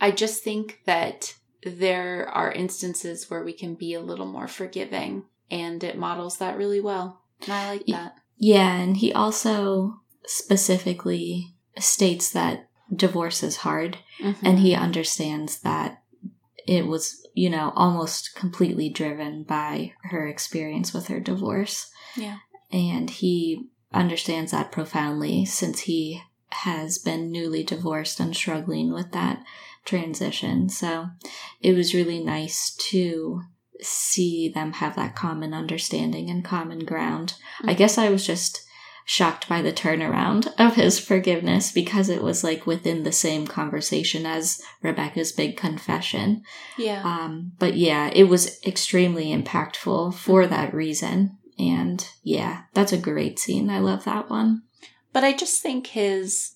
[0.00, 5.24] I just think that there are instances where we can be a little more forgiving
[5.50, 7.22] and it models that really well.
[7.46, 8.16] I like that.
[8.36, 14.46] Yeah, and he also specifically states that divorce is hard mm-hmm.
[14.46, 16.02] and he understands that
[16.66, 21.90] it was, you know, almost completely driven by her experience with her divorce.
[22.16, 22.38] Yeah.
[22.70, 29.42] And he understands that profoundly since he has been newly divorced and struggling with that
[29.84, 30.68] transition.
[30.68, 31.08] So
[31.60, 33.42] it was really nice to
[33.80, 37.34] see them have that common understanding and common ground.
[37.58, 37.70] Mm-hmm.
[37.70, 38.64] I guess I was just
[39.04, 44.26] shocked by the turnaround of his forgiveness because it was like within the same conversation
[44.26, 46.42] as Rebecca's big confession.
[46.76, 47.02] Yeah.
[47.02, 50.50] Um, but yeah, it was extremely impactful for mm-hmm.
[50.50, 51.38] that reason.
[51.58, 53.70] And yeah, that's a great scene.
[53.70, 54.62] I love that one.
[55.12, 56.54] But I just think his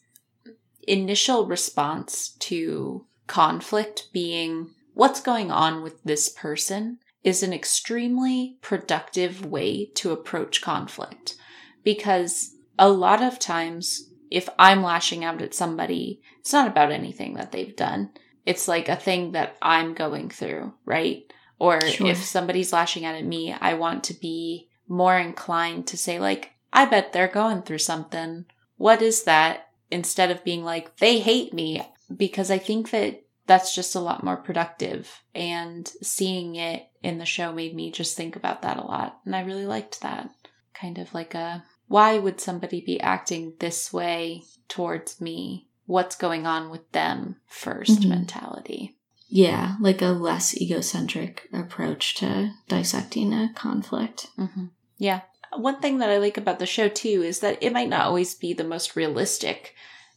[0.87, 9.45] initial response to conflict being what's going on with this person is an extremely productive
[9.45, 11.37] way to approach conflict
[11.85, 17.35] because a lot of times if I'm lashing out at somebody, it's not about anything
[17.35, 18.11] that they've done.
[18.47, 21.31] It's like a thing that I'm going through, right?
[21.59, 22.09] Or Sure.
[22.09, 26.53] if somebody's lashing out at me, I want to be more inclined to say, like,
[26.73, 28.47] I bet they're going through something.
[28.79, 29.69] What is that?
[29.91, 31.87] Instead of being like, they hate me.
[32.15, 35.23] Because I think that that's just a lot more productive.
[35.35, 39.19] And seeing it in the show made me just think about that a lot.
[39.25, 40.31] And I really liked that.
[40.75, 45.69] Kind of like a, why would somebody be acting this way towards me?
[45.87, 48.09] What's going on with them 1st Mhm.
[48.09, 48.97] mentality?
[49.29, 54.29] Yeah, like a less egocentric approach to dissecting a conflict.
[54.37, 54.67] hmm
[54.99, 55.23] Yeah.
[55.57, 58.35] One thing that I like about the show too is that it might not always
[58.35, 59.75] be the most realistic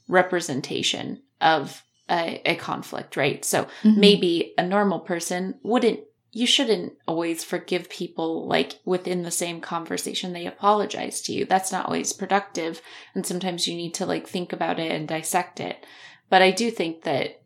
[0.08, 3.44] representation of a, a conflict, right?
[3.44, 3.98] So Mhm.
[3.98, 10.34] maybe a normal person wouldn't, you shouldn't always forgive people like within the same conversation
[10.34, 11.46] they apologize to you.
[11.46, 12.82] That's not always productive.
[13.14, 15.86] And sometimes you need to like think about it and dissect it.
[16.30, 17.42] But I do think that,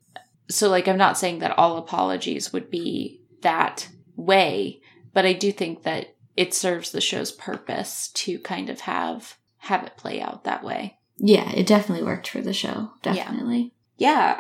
[0.50, 4.82] so like I'm not saying that all apologies would be that way,
[5.13, 9.84] but I do think that it serves the show's purpose to kind of have have
[9.84, 10.98] it play out that way.
[11.17, 12.91] Yeah, it definitely worked for the show.
[13.02, 13.60] Definitely.
[13.60, 13.69] Yeah,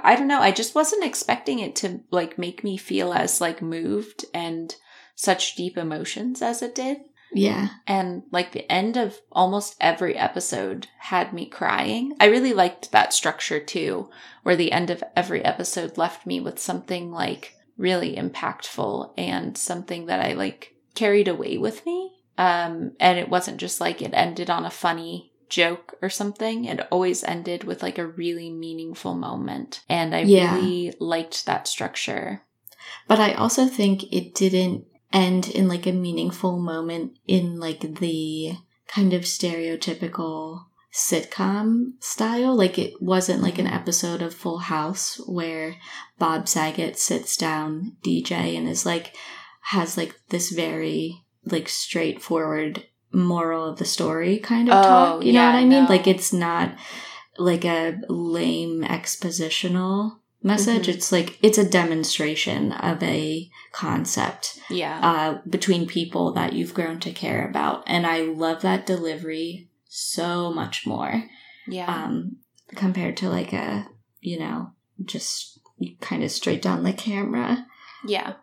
[0.03, 0.41] I don't know.
[0.41, 4.73] I just wasn't expecting it to like make me feel as like moved and
[5.15, 7.01] such deep emotions as it did.
[7.31, 7.69] Yeah.
[7.85, 12.15] And like the end of almost every episode had me crying.
[12.19, 14.09] I really liked that structure too,
[14.43, 20.07] where the end of every episode left me with something like really impactful and something
[20.07, 22.13] that I like carried away with me.
[22.37, 26.65] Um, and it wasn't just like it ended on a funny joke or something.
[26.65, 29.81] It always ended with like a really meaningful moment.
[29.89, 30.55] And I Yeah.
[30.55, 32.43] really liked that structure.
[33.07, 38.53] But I also think it didn't end in like a meaningful moment in like the
[38.87, 42.55] kind of stereotypical sitcom style.
[42.55, 43.75] Like it wasn't like an mm-hmm.
[43.75, 45.75] episode of Full House where
[46.17, 49.15] Bob Saget sits down DJ and is like
[49.61, 55.23] has like this very like straightforward moral of the story kind of Oh, talk.
[55.23, 55.83] You know what I mean?
[55.83, 55.89] no.
[55.89, 56.75] Like it's not
[57.37, 60.85] like a lame expositional message.
[60.87, 60.93] Mhm.
[60.93, 64.99] It's like it's a demonstration of a concept Yeah.
[65.01, 70.53] uh, between people that you've grown to care about, and I love that delivery so
[70.53, 71.23] much more
[71.67, 71.87] yeah.
[71.87, 72.37] um,
[72.75, 73.87] compared to like a
[74.21, 74.71] you know
[75.03, 75.59] just
[76.01, 77.65] kind of straight down the camera
[78.05, 78.33] yeah.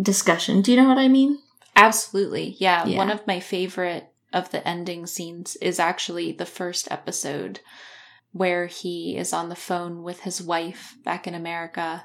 [0.00, 0.62] discussion.
[0.62, 1.38] Do you know what I mean?
[1.76, 2.56] Absolutely.
[2.58, 2.86] Yeah.
[2.86, 2.96] Yeah.
[2.98, 7.60] One of my favorite of the ending scenes is actually the first episode
[8.32, 12.04] where he is on the phone with his wife back in America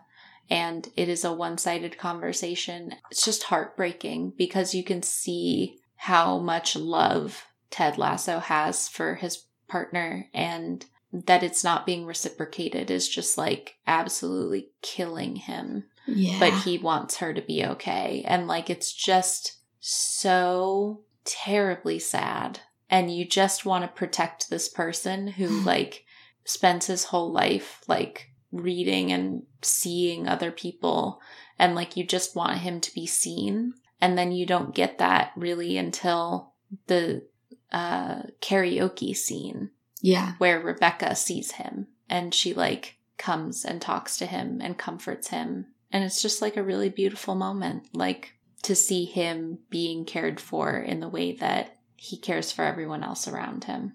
[0.49, 2.95] and it is a one-sided conversation.
[3.11, 9.45] It's just heartbreaking because you can see how much love Ted Lasso has for his
[9.67, 16.53] partner and that it's not being reciprocated is just like absolutely killing him Yeah, but
[16.61, 18.23] he wants her to be okay.
[18.27, 22.61] And like it's just so terribly sad.
[22.89, 26.05] And you just want to protect this person who like
[26.43, 31.21] spends his whole life like reading and seeing other people
[31.59, 33.73] and like you just want him to be seen.
[34.01, 36.53] And then you don't get that really until
[36.87, 37.27] the
[37.71, 39.69] uh karaoke scene
[40.01, 45.27] yeah, where Rebecca sees him and she like comes and talks to him and comforts
[45.29, 45.67] him.
[45.91, 50.77] And it's just like a really beautiful moment, like to see him being cared for
[50.77, 53.93] in the way that he cares for everyone else around him.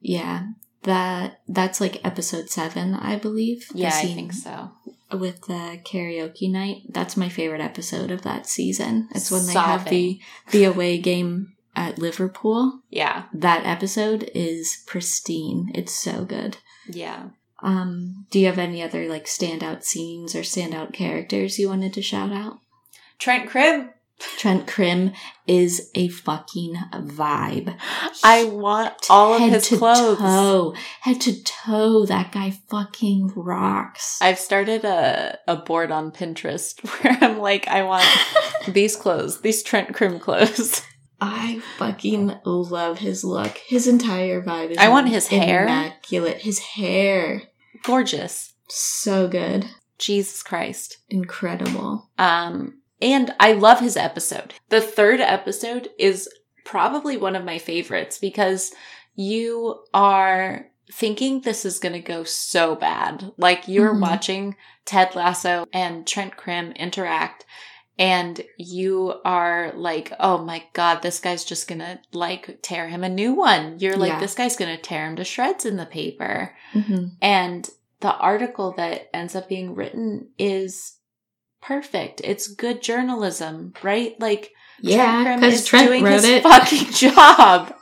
[0.00, 0.46] yeah.
[0.84, 3.68] That that's like episode seven, I believe.
[3.72, 4.72] Yeah, I think so.
[5.12, 6.82] with the karaoke night.
[6.88, 9.08] That's my favorite episode of that season.
[9.14, 10.18] It's when they have the
[10.50, 12.80] the away game at Liverpool.
[12.90, 15.70] Yeah, That episode is pristine.
[15.72, 16.56] It's so good.
[16.88, 17.28] yeah.
[17.64, 22.02] Um, do you have any other like standout scenes or standout characters you wanted to
[22.02, 22.58] shout out?
[23.22, 23.90] Trent Crimm.
[24.36, 25.12] Trent Crimm
[25.46, 27.72] is a fucking vibe.
[28.24, 30.18] I want all of Head his to clothes.
[30.18, 34.18] toe, head to toe, that guy fucking rocks.
[34.20, 38.04] I've started a, a board on Pinterest where I'm like, I want
[38.68, 40.82] these clothes, these Trent Crimm clothes.
[41.20, 43.56] I fucking love his look.
[43.68, 45.62] His entire vibe is I want his hair.
[45.62, 46.38] immaculate.
[46.38, 47.42] His hair,
[47.84, 48.52] Gorgeous.
[48.68, 49.66] so good,
[49.98, 50.98] Jesus Christ.
[51.08, 52.10] incredible.
[52.18, 54.54] Um, and I love his episode.
[54.70, 56.28] The third episode is
[56.64, 58.72] probably one of my favorites because
[59.16, 63.32] you are thinking this is going to go so bad.
[63.36, 64.00] Like you're Mhm.
[64.00, 67.44] watching Ted Lasso and Trent Crimm interact
[67.98, 73.08] and you are like, oh my god, this guy's just gonna like tear him a
[73.08, 73.76] new one.
[73.78, 74.18] You're like, Yeah.
[74.20, 76.56] this guy's gonna tear him to shreds in the paper.
[76.72, 77.68] hmm And
[78.00, 80.94] the article that ends up being written is
[81.62, 82.20] perfect.
[82.24, 84.18] It's good journalism, right?
[84.20, 86.42] Like Yeah, because is Trent doing wrote his it.
[86.42, 87.74] fucking job.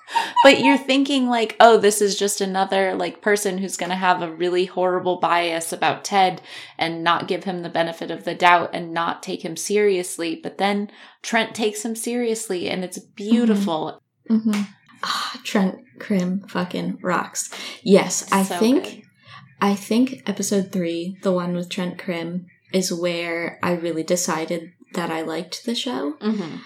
[0.43, 4.23] But you're thinking like, oh, this is just another like person who's going to have
[4.23, 6.43] a really horrible bias about Ted
[6.79, 10.39] and not give him the benefit of the doubt and not take him seriously.
[10.43, 10.91] But then
[11.23, 14.03] Trent takes him seriously and it's beautiful.
[14.29, 14.63] hmm
[15.03, 17.51] Ah, Trent Crimm fucking rocks.
[17.83, 19.03] Yes, I So think good.
[19.63, 25.11] I think episode three, the one with Trent Crimm, is where I really decided that
[25.11, 26.61] I liked the show Mhm.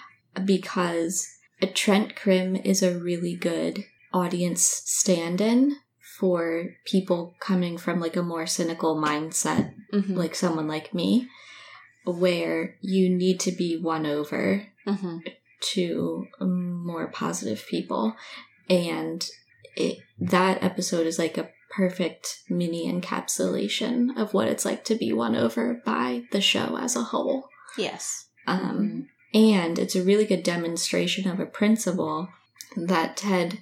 [0.45, 1.29] because
[1.75, 5.77] Trent Crimm is a really good audience stand-in
[6.19, 10.17] for people coming from like a more cynical mindset, Mhm.
[10.17, 11.29] like someone like me,
[12.05, 15.21] where you need to be won over Mhm.
[15.73, 18.15] to more positive people
[18.69, 19.27] and
[19.77, 25.13] it, that episode is like a perfect mini encapsulation of what it's like to be
[25.13, 28.27] won over by the show as a whole Yes.
[28.47, 32.29] um, and it's a really good demonstration of a principle
[32.77, 33.59] that ted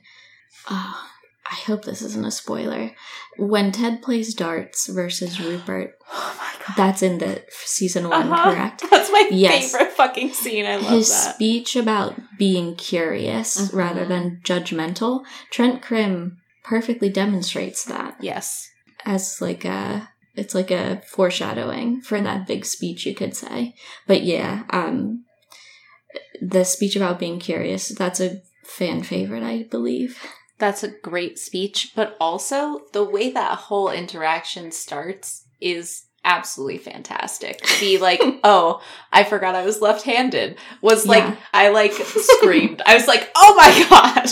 [0.71, 1.09] oh,
[1.51, 2.91] i hope this isn't a spoiler
[3.39, 6.77] when ted plays darts versus rupert Oh my god.
[6.77, 8.53] that's in the season one Uh-huh.
[8.53, 9.73] correct That's my Yes.
[9.73, 10.65] favorite fucking scene.
[10.67, 10.91] I love that.
[10.91, 11.35] his that.
[11.35, 13.75] speech about being curious Mhm.
[13.75, 18.71] rather than judgmental trent crimm perfectly demonstrates that yes.
[19.05, 23.75] as like a it's like a foreshadowing for that big speech you could say
[24.07, 25.25] but yeah um
[26.41, 30.23] the speech about being curious that's a fan favorite i believe
[30.59, 37.67] That's a great speech, but also the way that whole interaction starts is absolutely fantastic.
[37.81, 38.81] Be like, oh,
[39.13, 41.37] I forgot I was left handed was like, Yeah.
[41.53, 42.81] I like screamed.
[42.87, 44.31] I was like, oh my god,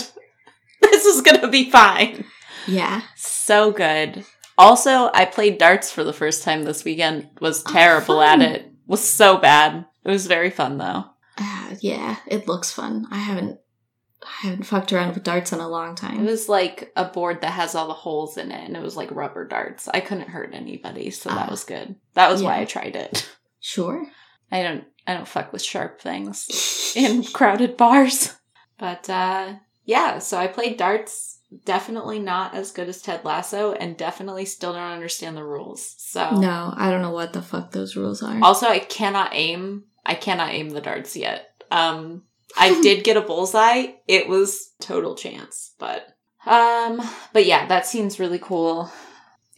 [0.91, 2.25] this is gonna be fine.
[2.67, 4.25] yeah So good.
[4.57, 8.71] Also, I played darts for the first time this weekend, was Oh, terrible at it,
[8.85, 9.85] was so bad.
[10.03, 11.05] It was very fun though.
[11.37, 13.57] uh, yeah it looks fun i haven't
[14.23, 16.19] i haven't fucked around with darts in a long time.
[16.19, 18.95] It was like a board that has all the holes in it, and it was
[18.97, 19.87] like rubber darts.
[19.87, 21.51] I couldn't hurt anybody, so that Ah.
[21.51, 21.95] was good.
[22.13, 23.27] That was why I tried it.
[23.59, 24.05] sure
[24.51, 28.35] I don't, I don't fuck with sharp things in crowded bars.
[28.77, 29.53] But uh,
[29.85, 31.39] yeah, so I played darts.
[31.65, 35.95] Definitely not as good as Ted Lasso, and definitely still don't understand the rules.
[35.97, 39.83] So no i don't know what the fuck those rules are Also, I cannot aim.
[40.05, 41.63] I cannot aim the darts yet.
[41.69, 42.23] Um,
[42.57, 43.93] I did get a bullseye.
[44.07, 46.07] It was total chance, but
[46.45, 47.01] um,
[47.33, 48.91] but yeah, that seems really cool.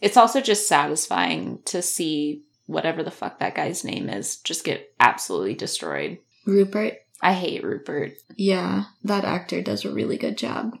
[0.00, 4.92] It's also just satisfying to see whatever the fuck that guy's name is just get
[4.98, 6.18] absolutely destroyed.
[6.46, 8.12] rupert I hate Rupert.
[8.36, 10.78] yeah that actor does a really good job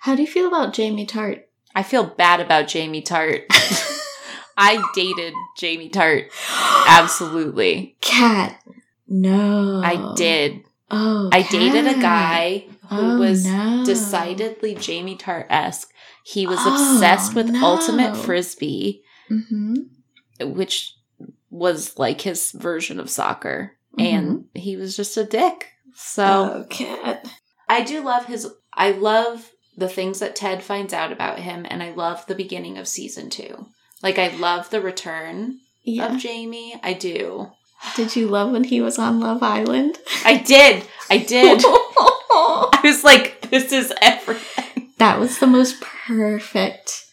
[0.00, 3.44] how do you feel about jamie tartt I feel bad about Jamie Tartt.
[4.56, 6.28] I dated Jamie Tartt.
[6.88, 7.96] Absolutely.
[8.00, 8.60] Kat.
[9.06, 9.80] No.
[9.84, 10.64] I did.
[10.90, 11.28] Oh.
[11.32, 13.84] I dated a guy who Oh, was no.
[13.84, 15.92] decidedly Jamie Tartt esque.
[16.24, 17.64] He was Oh, obsessed with no.
[17.64, 20.54] Ultimate Frisbee, Mm-hmm.
[20.54, 20.96] which
[21.50, 23.76] was like his version of soccer.
[23.96, 24.00] Mm-hmm.
[24.00, 25.66] And he was just a dick.
[25.94, 27.16] So Oh.
[27.68, 28.48] I do love his.
[28.72, 32.78] I love the things that Ted finds out about him, and I love the beginning
[32.78, 33.66] of season two.
[34.02, 36.14] Like, I love the return Yeah.
[36.14, 36.78] of Jamie.
[36.82, 37.50] I do.
[37.94, 39.98] Did you love when he was on Love Island?
[40.24, 40.84] I did.
[41.10, 41.62] I did.
[41.64, 44.92] I was like, this is everything.
[44.98, 47.04] that was the most perfect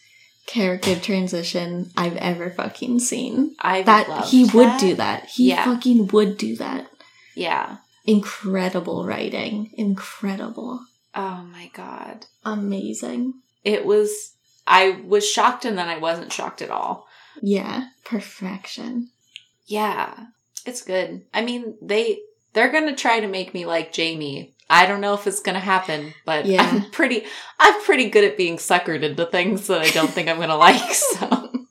[0.56, 3.54] character transition I've ever fucking seen.
[3.60, 4.80] I That he would that.
[4.80, 5.26] do that.
[5.26, 5.64] He Yeah.
[5.66, 6.90] fucking would do that.
[7.34, 7.76] Yeah.
[8.06, 9.70] Incredible writing.
[9.74, 10.80] Incredible.
[11.14, 12.24] Oh my god.
[12.44, 13.34] Amazing.
[13.64, 14.32] It was.
[14.66, 17.06] I was shocked, and then I wasn't shocked at all.
[17.42, 17.88] Yeah.
[18.04, 19.10] Perfection.
[19.66, 20.12] Yeah,
[20.64, 21.22] it's good.
[21.34, 22.18] I mean, they
[22.52, 24.54] they're gonna try to make me like Jamie.
[24.68, 26.62] I don't know if it's gonna happen, but Yeah.
[26.68, 27.24] I'm pretty
[27.58, 30.82] I'm pretty good at being suckered into things that I don't think I'm gonna like.
[30.92, 31.66] So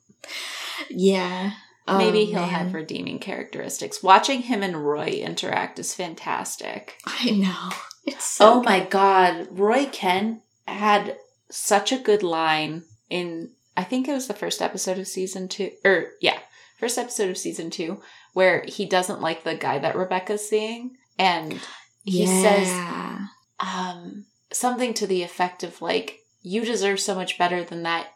[0.90, 1.52] Yeah.
[1.88, 2.48] Oh, maybe he'll man.
[2.48, 4.02] have redeeming characteristics.
[4.02, 6.98] Watching him and Roy interact is fantastic.
[7.06, 7.70] I know.
[8.08, 11.16] It's so oh my god, Roy Kent had
[11.50, 15.72] such a good line in I think it was the first episode of season two
[15.84, 16.38] or yeah,
[16.78, 18.00] first episode of season two,
[18.32, 20.96] where he doesn't like the guy that Rebecca's seeing.
[21.18, 21.58] And
[22.06, 22.68] he says
[23.60, 28.06] um something to the effect of like, you deserve so much better than that.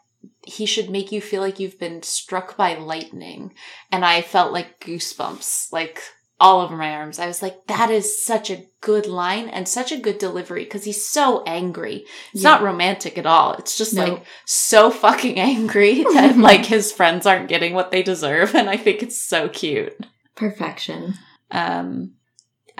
[0.45, 3.53] He should make you feel like you've been struck by lightning.
[3.91, 5.71] And I felt like goosebumps.
[5.73, 6.01] Like,
[6.39, 7.19] all over my arms.
[7.19, 10.83] I was like, that is such a good line and such a good delivery because
[10.85, 12.05] he's so angry.
[12.33, 12.49] It's Yeah.
[12.51, 13.53] not romantic at all.
[13.53, 14.03] It's just No.
[14.05, 18.55] like so fucking angry that like his friends aren't getting what they deserve.
[18.55, 19.95] And I think it's so cute.
[20.35, 21.13] Perfection.
[21.51, 22.13] Um,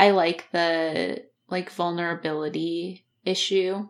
[0.01, 3.87] I like the like vulnerability issue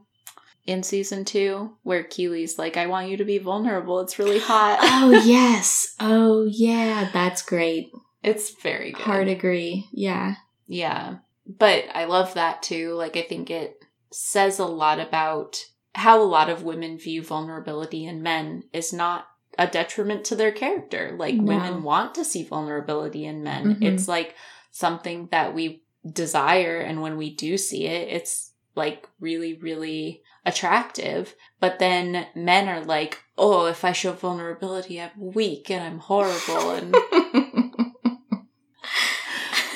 [0.65, 3.99] in season two where Keeley's like, I want you to be vulnerable.
[4.01, 4.79] It's really hot.
[4.81, 5.95] Oh yes.
[5.99, 7.09] Oh yeah.
[7.13, 7.91] That's great.
[8.23, 9.01] it's very good.
[9.03, 9.87] Hard agree.
[9.91, 10.35] Yeah.
[10.67, 11.17] Yeah.
[11.47, 12.93] But I love that too.
[12.93, 18.05] Like, I think it says a lot about how a lot of women view vulnerability
[18.05, 19.25] in men is not
[19.57, 21.15] a detriment to their character.
[21.17, 21.43] Like, No.
[21.43, 23.75] women want to see vulnerability in men.
[23.75, 23.83] Mhm.
[23.83, 24.35] It's like
[24.71, 26.79] something that we desire.
[26.79, 31.35] And when we do see it, it's like really, really attractive.
[31.59, 36.71] But then men are like, oh, if I show vulnerability, I'm weak and I'm horrible.
[36.71, 36.91] And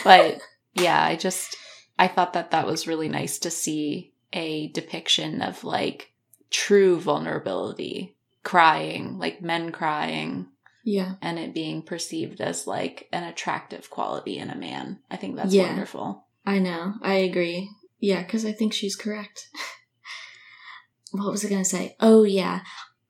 [0.04, 0.42] but
[0.74, 1.56] yeah, I just
[1.98, 6.12] I thought that that was really nice to see a depiction of like
[6.50, 10.48] true vulnerability, crying, like men crying
[10.86, 11.16] yeah.
[11.22, 15.00] and it being perceived as like an attractive quality in a man.
[15.12, 15.68] I think that's Yeah.
[15.68, 16.26] wonderful.
[16.46, 16.94] I know.
[17.02, 17.70] I agree.
[18.00, 19.50] Yeah, because I think she's correct.
[21.12, 21.96] what was I going to say?
[22.00, 22.62] Oh, yeah.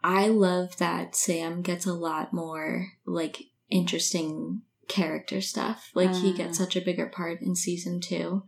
[0.03, 5.89] I love that Sam gets a lot more, like, interesting character stuff.
[5.95, 6.37] Like, he Mm.
[6.37, 8.43] gets such a bigger part in season two.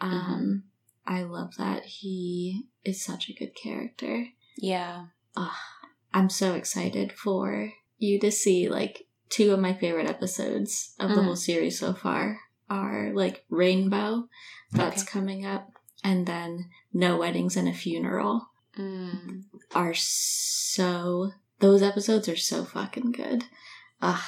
[0.00, 0.64] Um,
[1.06, 1.84] I love that.
[1.84, 4.26] He is such a good character.
[4.56, 5.06] Yeah.
[6.12, 11.16] I'm so excited for you to see, like, two of my favorite episodes of the
[11.20, 11.24] Mm.
[11.24, 12.40] whole series so far
[12.70, 14.28] are, like, Rainbow,
[14.72, 15.10] that's Okay.
[15.10, 15.70] coming up,
[16.04, 19.44] and then No Weddings and a Funeral Mm.
[19.74, 21.32] are so.
[21.60, 23.44] Those episodes are so fucking good.
[24.00, 24.22] Ugh.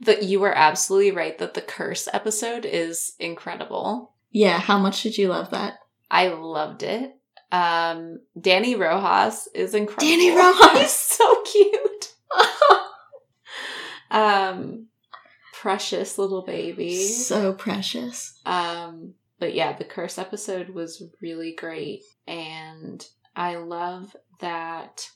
[0.00, 4.14] But you were absolutely right that the curse episode is incredible.
[4.32, 5.78] Yeah, how much did you love that?
[6.10, 7.16] I loved it.
[7.52, 10.06] Um, Dani Rojas is incredible.
[10.06, 10.80] Dani Rojas!
[10.80, 12.14] He's so cute.
[14.10, 14.86] um,
[15.52, 16.96] precious little baby.
[17.08, 18.38] so precious.
[18.46, 22.02] Um, but yeah, the curse episode was really great.
[22.26, 23.06] And
[23.36, 25.08] I love that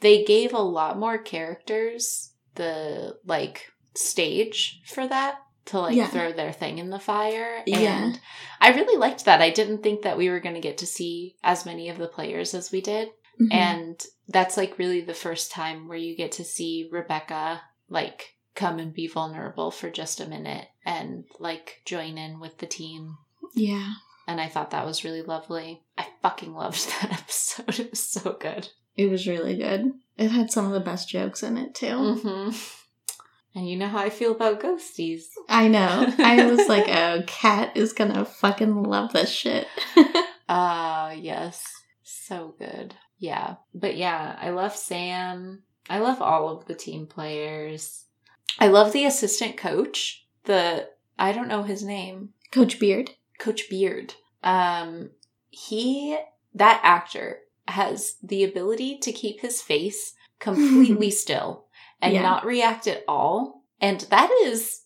[0.00, 6.06] they gave a lot more characters the like stage for that to like Yeah.
[6.08, 7.62] throw their thing in the fire.
[7.66, 8.04] Yeah.
[8.04, 8.20] And
[8.60, 9.40] I really liked that.
[9.42, 12.08] I didn't think that we were going to get to see as many of the
[12.08, 13.08] players as we did.
[13.40, 13.52] Mhm.
[13.52, 18.78] And that's like really the first time where you get to see Rebecca like come
[18.78, 23.16] and be vulnerable for just a minute and like join in with the team.
[23.54, 23.94] yeah.
[24.26, 25.82] And I thought that was really lovely.
[25.96, 27.78] I fucking loved that episode.
[27.80, 28.68] It was so good.
[28.94, 29.92] It was really good.
[30.18, 32.14] It had some of the best jokes in it, too.
[32.16, 32.50] hmm
[33.54, 35.22] And you know how I feel about ghosties.
[35.48, 36.12] I know.
[36.18, 39.66] I was like, oh, Kat is gonna fucking love this shit.
[40.50, 41.62] Ah, yes.
[42.02, 42.94] So good.
[43.18, 43.56] Yeah.
[43.74, 45.62] But yeah, I love Sam.
[45.88, 48.04] I love all of the team players.
[48.58, 50.26] I love the assistant coach.
[50.44, 52.30] The I don't know his name.
[52.52, 53.12] Coach Beard.
[53.38, 54.14] Coach Beard.
[54.42, 55.10] Um
[55.50, 56.18] he
[56.54, 61.66] that actor has the ability to keep his face completely still
[62.00, 62.22] and Yeah.
[62.22, 63.64] not react at all.
[63.80, 64.82] And that is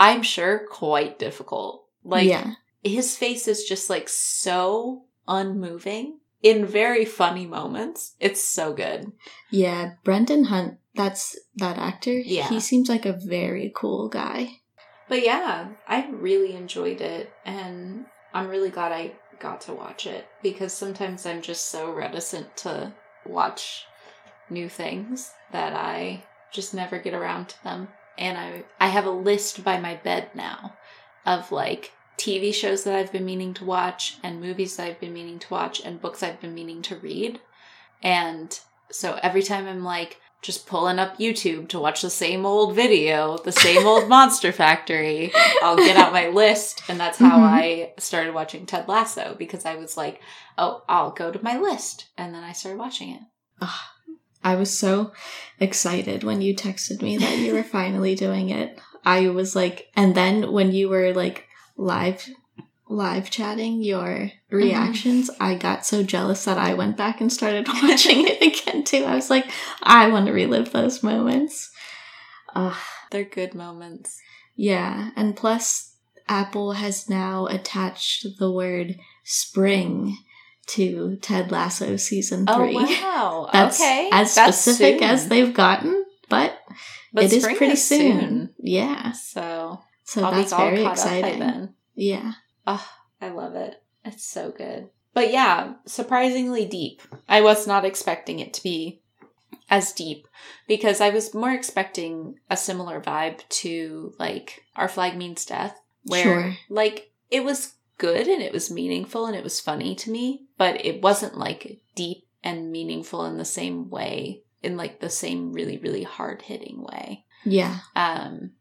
[0.00, 1.86] I'm sure quite difficult.
[2.04, 2.54] Like yeah.
[2.82, 8.14] his face is just like so unmoving in very funny moments.
[8.20, 9.12] It's so good.
[9.50, 12.12] Yeah, Brendan Hunt, that's that actor.
[12.12, 12.48] Yeah.
[12.48, 14.60] He seems like a very cool guy.
[15.08, 20.26] But yeah, I really enjoyed it and I'm really glad I got to watch it
[20.42, 22.92] because sometimes I'm just so reticent to
[23.26, 23.86] watch
[24.48, 27.88] new things that I just never get around to them.
[28.18, 30.74] And I I have a list by my bed now
[31.26, 31.92] of like
[32.22, 35.46] TV shows that I've been meaning to watch and movies that I've been meaning to
[35.50, 37.40] watch and books I've been meaning to read.
[38.02, 38.58] And
[38.90, 43.38] so every time I'm like just pulling up YouTube to watch the same old video,
[43.38, 46.82] the same old Monster Factory, I'll get out my list.
[46.88, 47.42] And that's how Mhm.
[47.62, 50.20] I started watching Ted Lasso because I was like,
[50.58, 52.06] oh, I'll go to my list.
[52.16, 53.22] And then I started watching it.
[54.44, 55.12] I was so
[55.60, 58.80] excited when you texted me that you were finally doing it.
[59.04, 61.46] I was like, and then when you were like
[61.82, 62.28] live
[62.88, 64.56] live chatting your mm-hmm.
[64.56, 69.04] reactions, I got so jealous that I went back and started watching it again too.
[69.04, 69.50] I was like,
[69.82, 71.70] I want to relive those moments.
[72.54, 72.76] Ugh.
[73.10, 74.20] They're good moments.
[74.54, 75.96] Yeah, and plus
[76.28, 80.16] Apple has now attached the word spring
[80.68, 82.74] to Ted Lasso season Oh, three.
[82.74, 83.48] wow.
[83.52, 84.08] That's okay.
[84.12, 85.08] as That's specific soon.
[85.10, 86.58] as they've gotten, but,
[87.12, 88.54] But it is pretty soon.
[88.58, 89.12] Yeah.
[89.12, 91.24] So So I'll that's very caught exciting.
[91.34, 91.74] up by then.
[91.94, 92.32] Yeah.
[92.66, 92.88] Oh,
[93.20, 93.82] I love it.
[94.04, 94.88] It's so good.
[95.14, 97.02] But yeah, surprisingly deep.
[97.28, 99.02] I was not expecting it to be
[99.68, 100.26] as deep
[100.66, 106.22] because I was more expecting a similar vibe to like Our Flag Means Death, where
[106.22, 106.56] Sure.
[106.68, 110.84] like it was good and it was meaningful and it was funny to me, but
[110.84, 115.76] it wasn't like deep and meaningful in the same way, in like the same really,
[115.78, 117.24] really hard hitting way.
[117.44, 117.78] Yeah.
[117.94, 118.52] Um,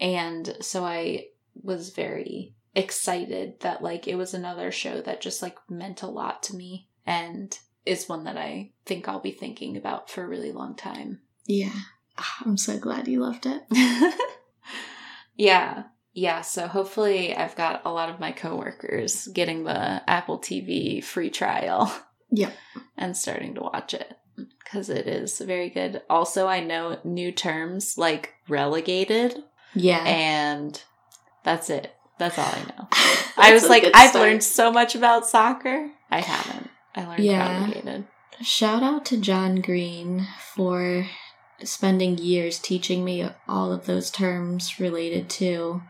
[0.00, 1.26] and so I
[1.62, 6.42] was very excited that like it was another show that just like meant a lot
[6.42, 10.52] to me and is one that I think I'll be thinking about for a really
[10.52, 11.20] long time.
[11.46, 11.72] Yeah.
[12.18, 13.62] Ah, I'm so glad you loved it.
[15.36, 15.84] yeah.
[16.16, 21.30] Yeah, so hopefully I've got a lot of my coworkers getting the Apple TV free
[21.30, 21.92] trial.
[22.30, 22.50] Yeah.
[22.96, 26.02] And starting to watch it because it is very good.
[26.10, 30.02] Also, I know new terms like relegated Yeah.
[30.04, 30.82] and
[31.42, 31.94] that's it.
[32.18, 32.88] That's all I know.
[33.36, 34.24] I was like, I've start.
[34.24, 35.90] learned so much about soccer.
[36.10, 36.70] I haven't.
[36.94, 37.60] I learned Yeah.
[37.64, 38.06] relegated.
[38.40, 41.06] Shout out to John Green for
[41.62, 45.82] spending years teaching me all of those terms related to,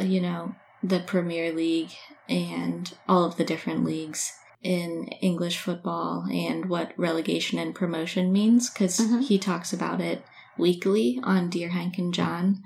[0.00, 1.90] you know, the Premier League
[2.28, 8.70] and all of the different leagues in English football and what relegation and promotion means
[8.70, 9.22] because Mhm.
[9.24, 10.24] he talks about it
[10.56, 12.62] weekly on Dear Hank and John.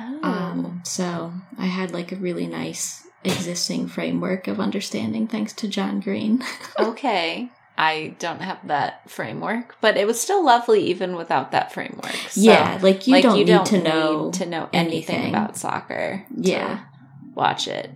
[0.00, 0.28] Oh.
[0.28, 6.00] Um, so I had like a really nice existing framework of understanding thanks to John
[6.00, 6.42] Green.
[6.78, 7.50] okay.
[7.78, 12.14] I don't have that framework, but it was still lovely even without that framework.
[12.30, 14.24] So, yeah, like you like don't you need don't to know.
[14.26, 15.28] need to know anything anything.
[15.34, 16.24] about soccer.
[16.34, 16.80] to Yeah.
[17.34, 17.90] watch it.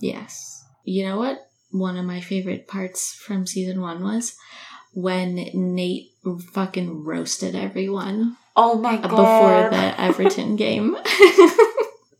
[0.00, 0.64] Yes.
[0.84, 1.48] You know what?
[1.72, 4.36] One of my favorite parts from season one was
[4.94, 6.10] when Nate
[6.52, 9.08] fucking roasted everyone Oh my god!
[9.10, 10.96] before the Everton game.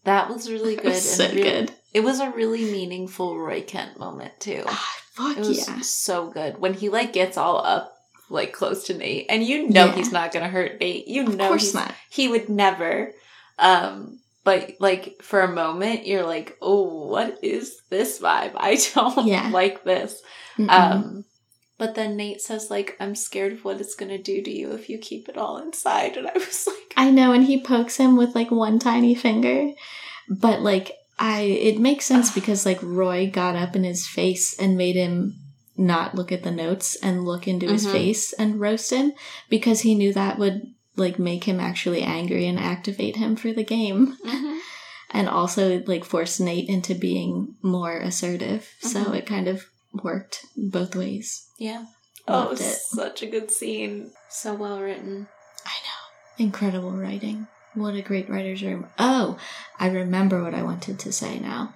[0.05, 0.85] that was really good.
[0.87, 1.73] was so and really- good.
[1.95, 4.65] It was a really meaningful Roy Kent moment too.
[4.67, 5.81] Ah, fuck It was yeah.
[5.83, 7.93] so good when he like gets all up
[8.31, 9.95] like close to Nate, and you know Yeah.
[9.95, 11.07] he's not gonna hurt Nate.
[11.07, 11.95] You Of know course he's, not.
[12.09, 13.13] he would never.
[13.59, 18.53] Um, but like for a moment, you're like, oh, what is this vibe?
[18.57, 19.51] I don't Yeah.
[19.53, 20.21] like this.
[20.57, 20.71] Mm-mm.
[20.71, 21.25] Um,
[21.83, 24.89] but then Nate says like, I'm scared of what it's gonna do to you if
[24.89, 28.17] you keep it all inside, and I was like, I know, and he pokes him
[28.17, 29.73] with like one tiny finger,
[30.29, 34.77] but like I, it makes sense because like Roy got up in his face and
[34.79, 35.35] made him
[35.77, 37.91] not look at the notes and look into his Mhm.
[37.93, 39.13] face and roast him
[39.49, 43.65] because he knew that would like make him actually angry and activate him for the
[43.65, 44.17] game
[45.11, 48.69] and also like force Nate into being more assertive.
[48.83, 49.17] So Mhm.
[49.17, 49.65] it kind of
[50.03, 51.49] worked both ways.
[51.59, 51.87] yeah.
[52.29, 52.77] Oh, it Loved was it.
[52.77, 54.13] such a good scene.
[54.31, 55.27] So well written.
[55.67, 56.45] I know.
[56.45, 57.49] Incredible writing.
[57.75, 58.87] What a great writer's room.
[58.99, 59.39] Oh,
[59.79, 61.75] I remember what I wanted to say now.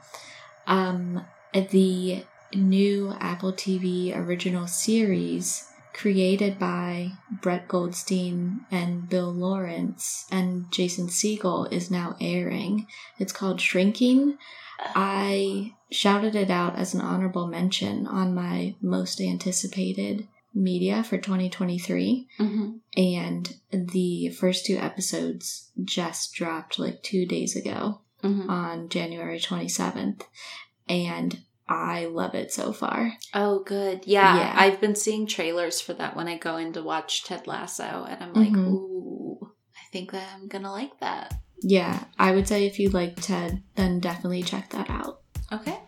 [0.68, 7.10] Um, the new Apple TV original series created by
[7.42, 12.86] Brett Goldstein and Bill Lawrence and Jason Segel is now airing.
[13.18, 14.36] It's called Shrinking.
[14.78, 22.28] I shouted it out as an honorable mention on my most anticipated media for 2023
[22.38, 22.76] Mm-hmm.
[22.96, 28.48] and the first two episodes just dropped like two days ago Mm-hmm.
[28.50, 30.22] on January 27th,
[30.88, 33.12] and I love it so far.
[33.34, 34.04] Oh, good.
[34.06, 34.54] Yeah, Yeah.
[34.56, 38.22] I've been seeing trailers for that when I go in to watch Ted Lasso, and
[38.24, 38.68] I'm like, Mhm.
[38.72, 41.34] ooh, I think that I'm gonna like that.
[41.60, 45.20] Yeah, I would say if you like Ted, then definitely check that out.
[45.52, 45.78] Okay.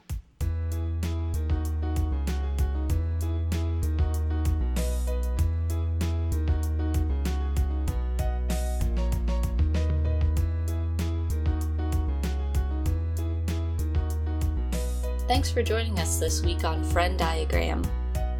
[15.28, 17.84] Thanks for joining us this week on Frenn Diagram.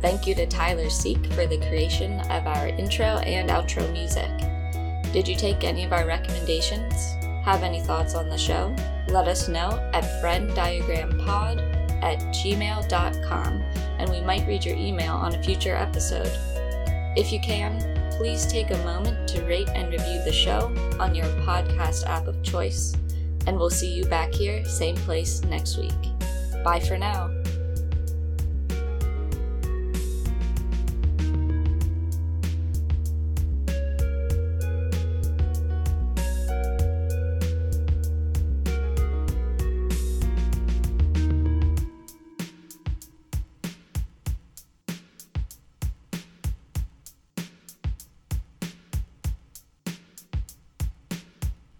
[0.01, 4.31] Thank you to Tyler Seek for the creation of our intro and outro music.
[5.13, 7.18] Did you take any of our recommendations?
[7.49, 8.77] Have any thoughts on the show?
[9.09, 13.63] Let us know at frenndiagrampod at gmail.com
[13.99, 16.31] and we might read your email on a future episode.
[17.17, 17.81] If you can,
[18.19, 22.43] please take a moment to rate and review the show on your podcast app of
[22.43, 22.95] choice,
[23.47, 25.95] and we'll see you back here, same place next week.
[26.63, 27.38] Bye for now.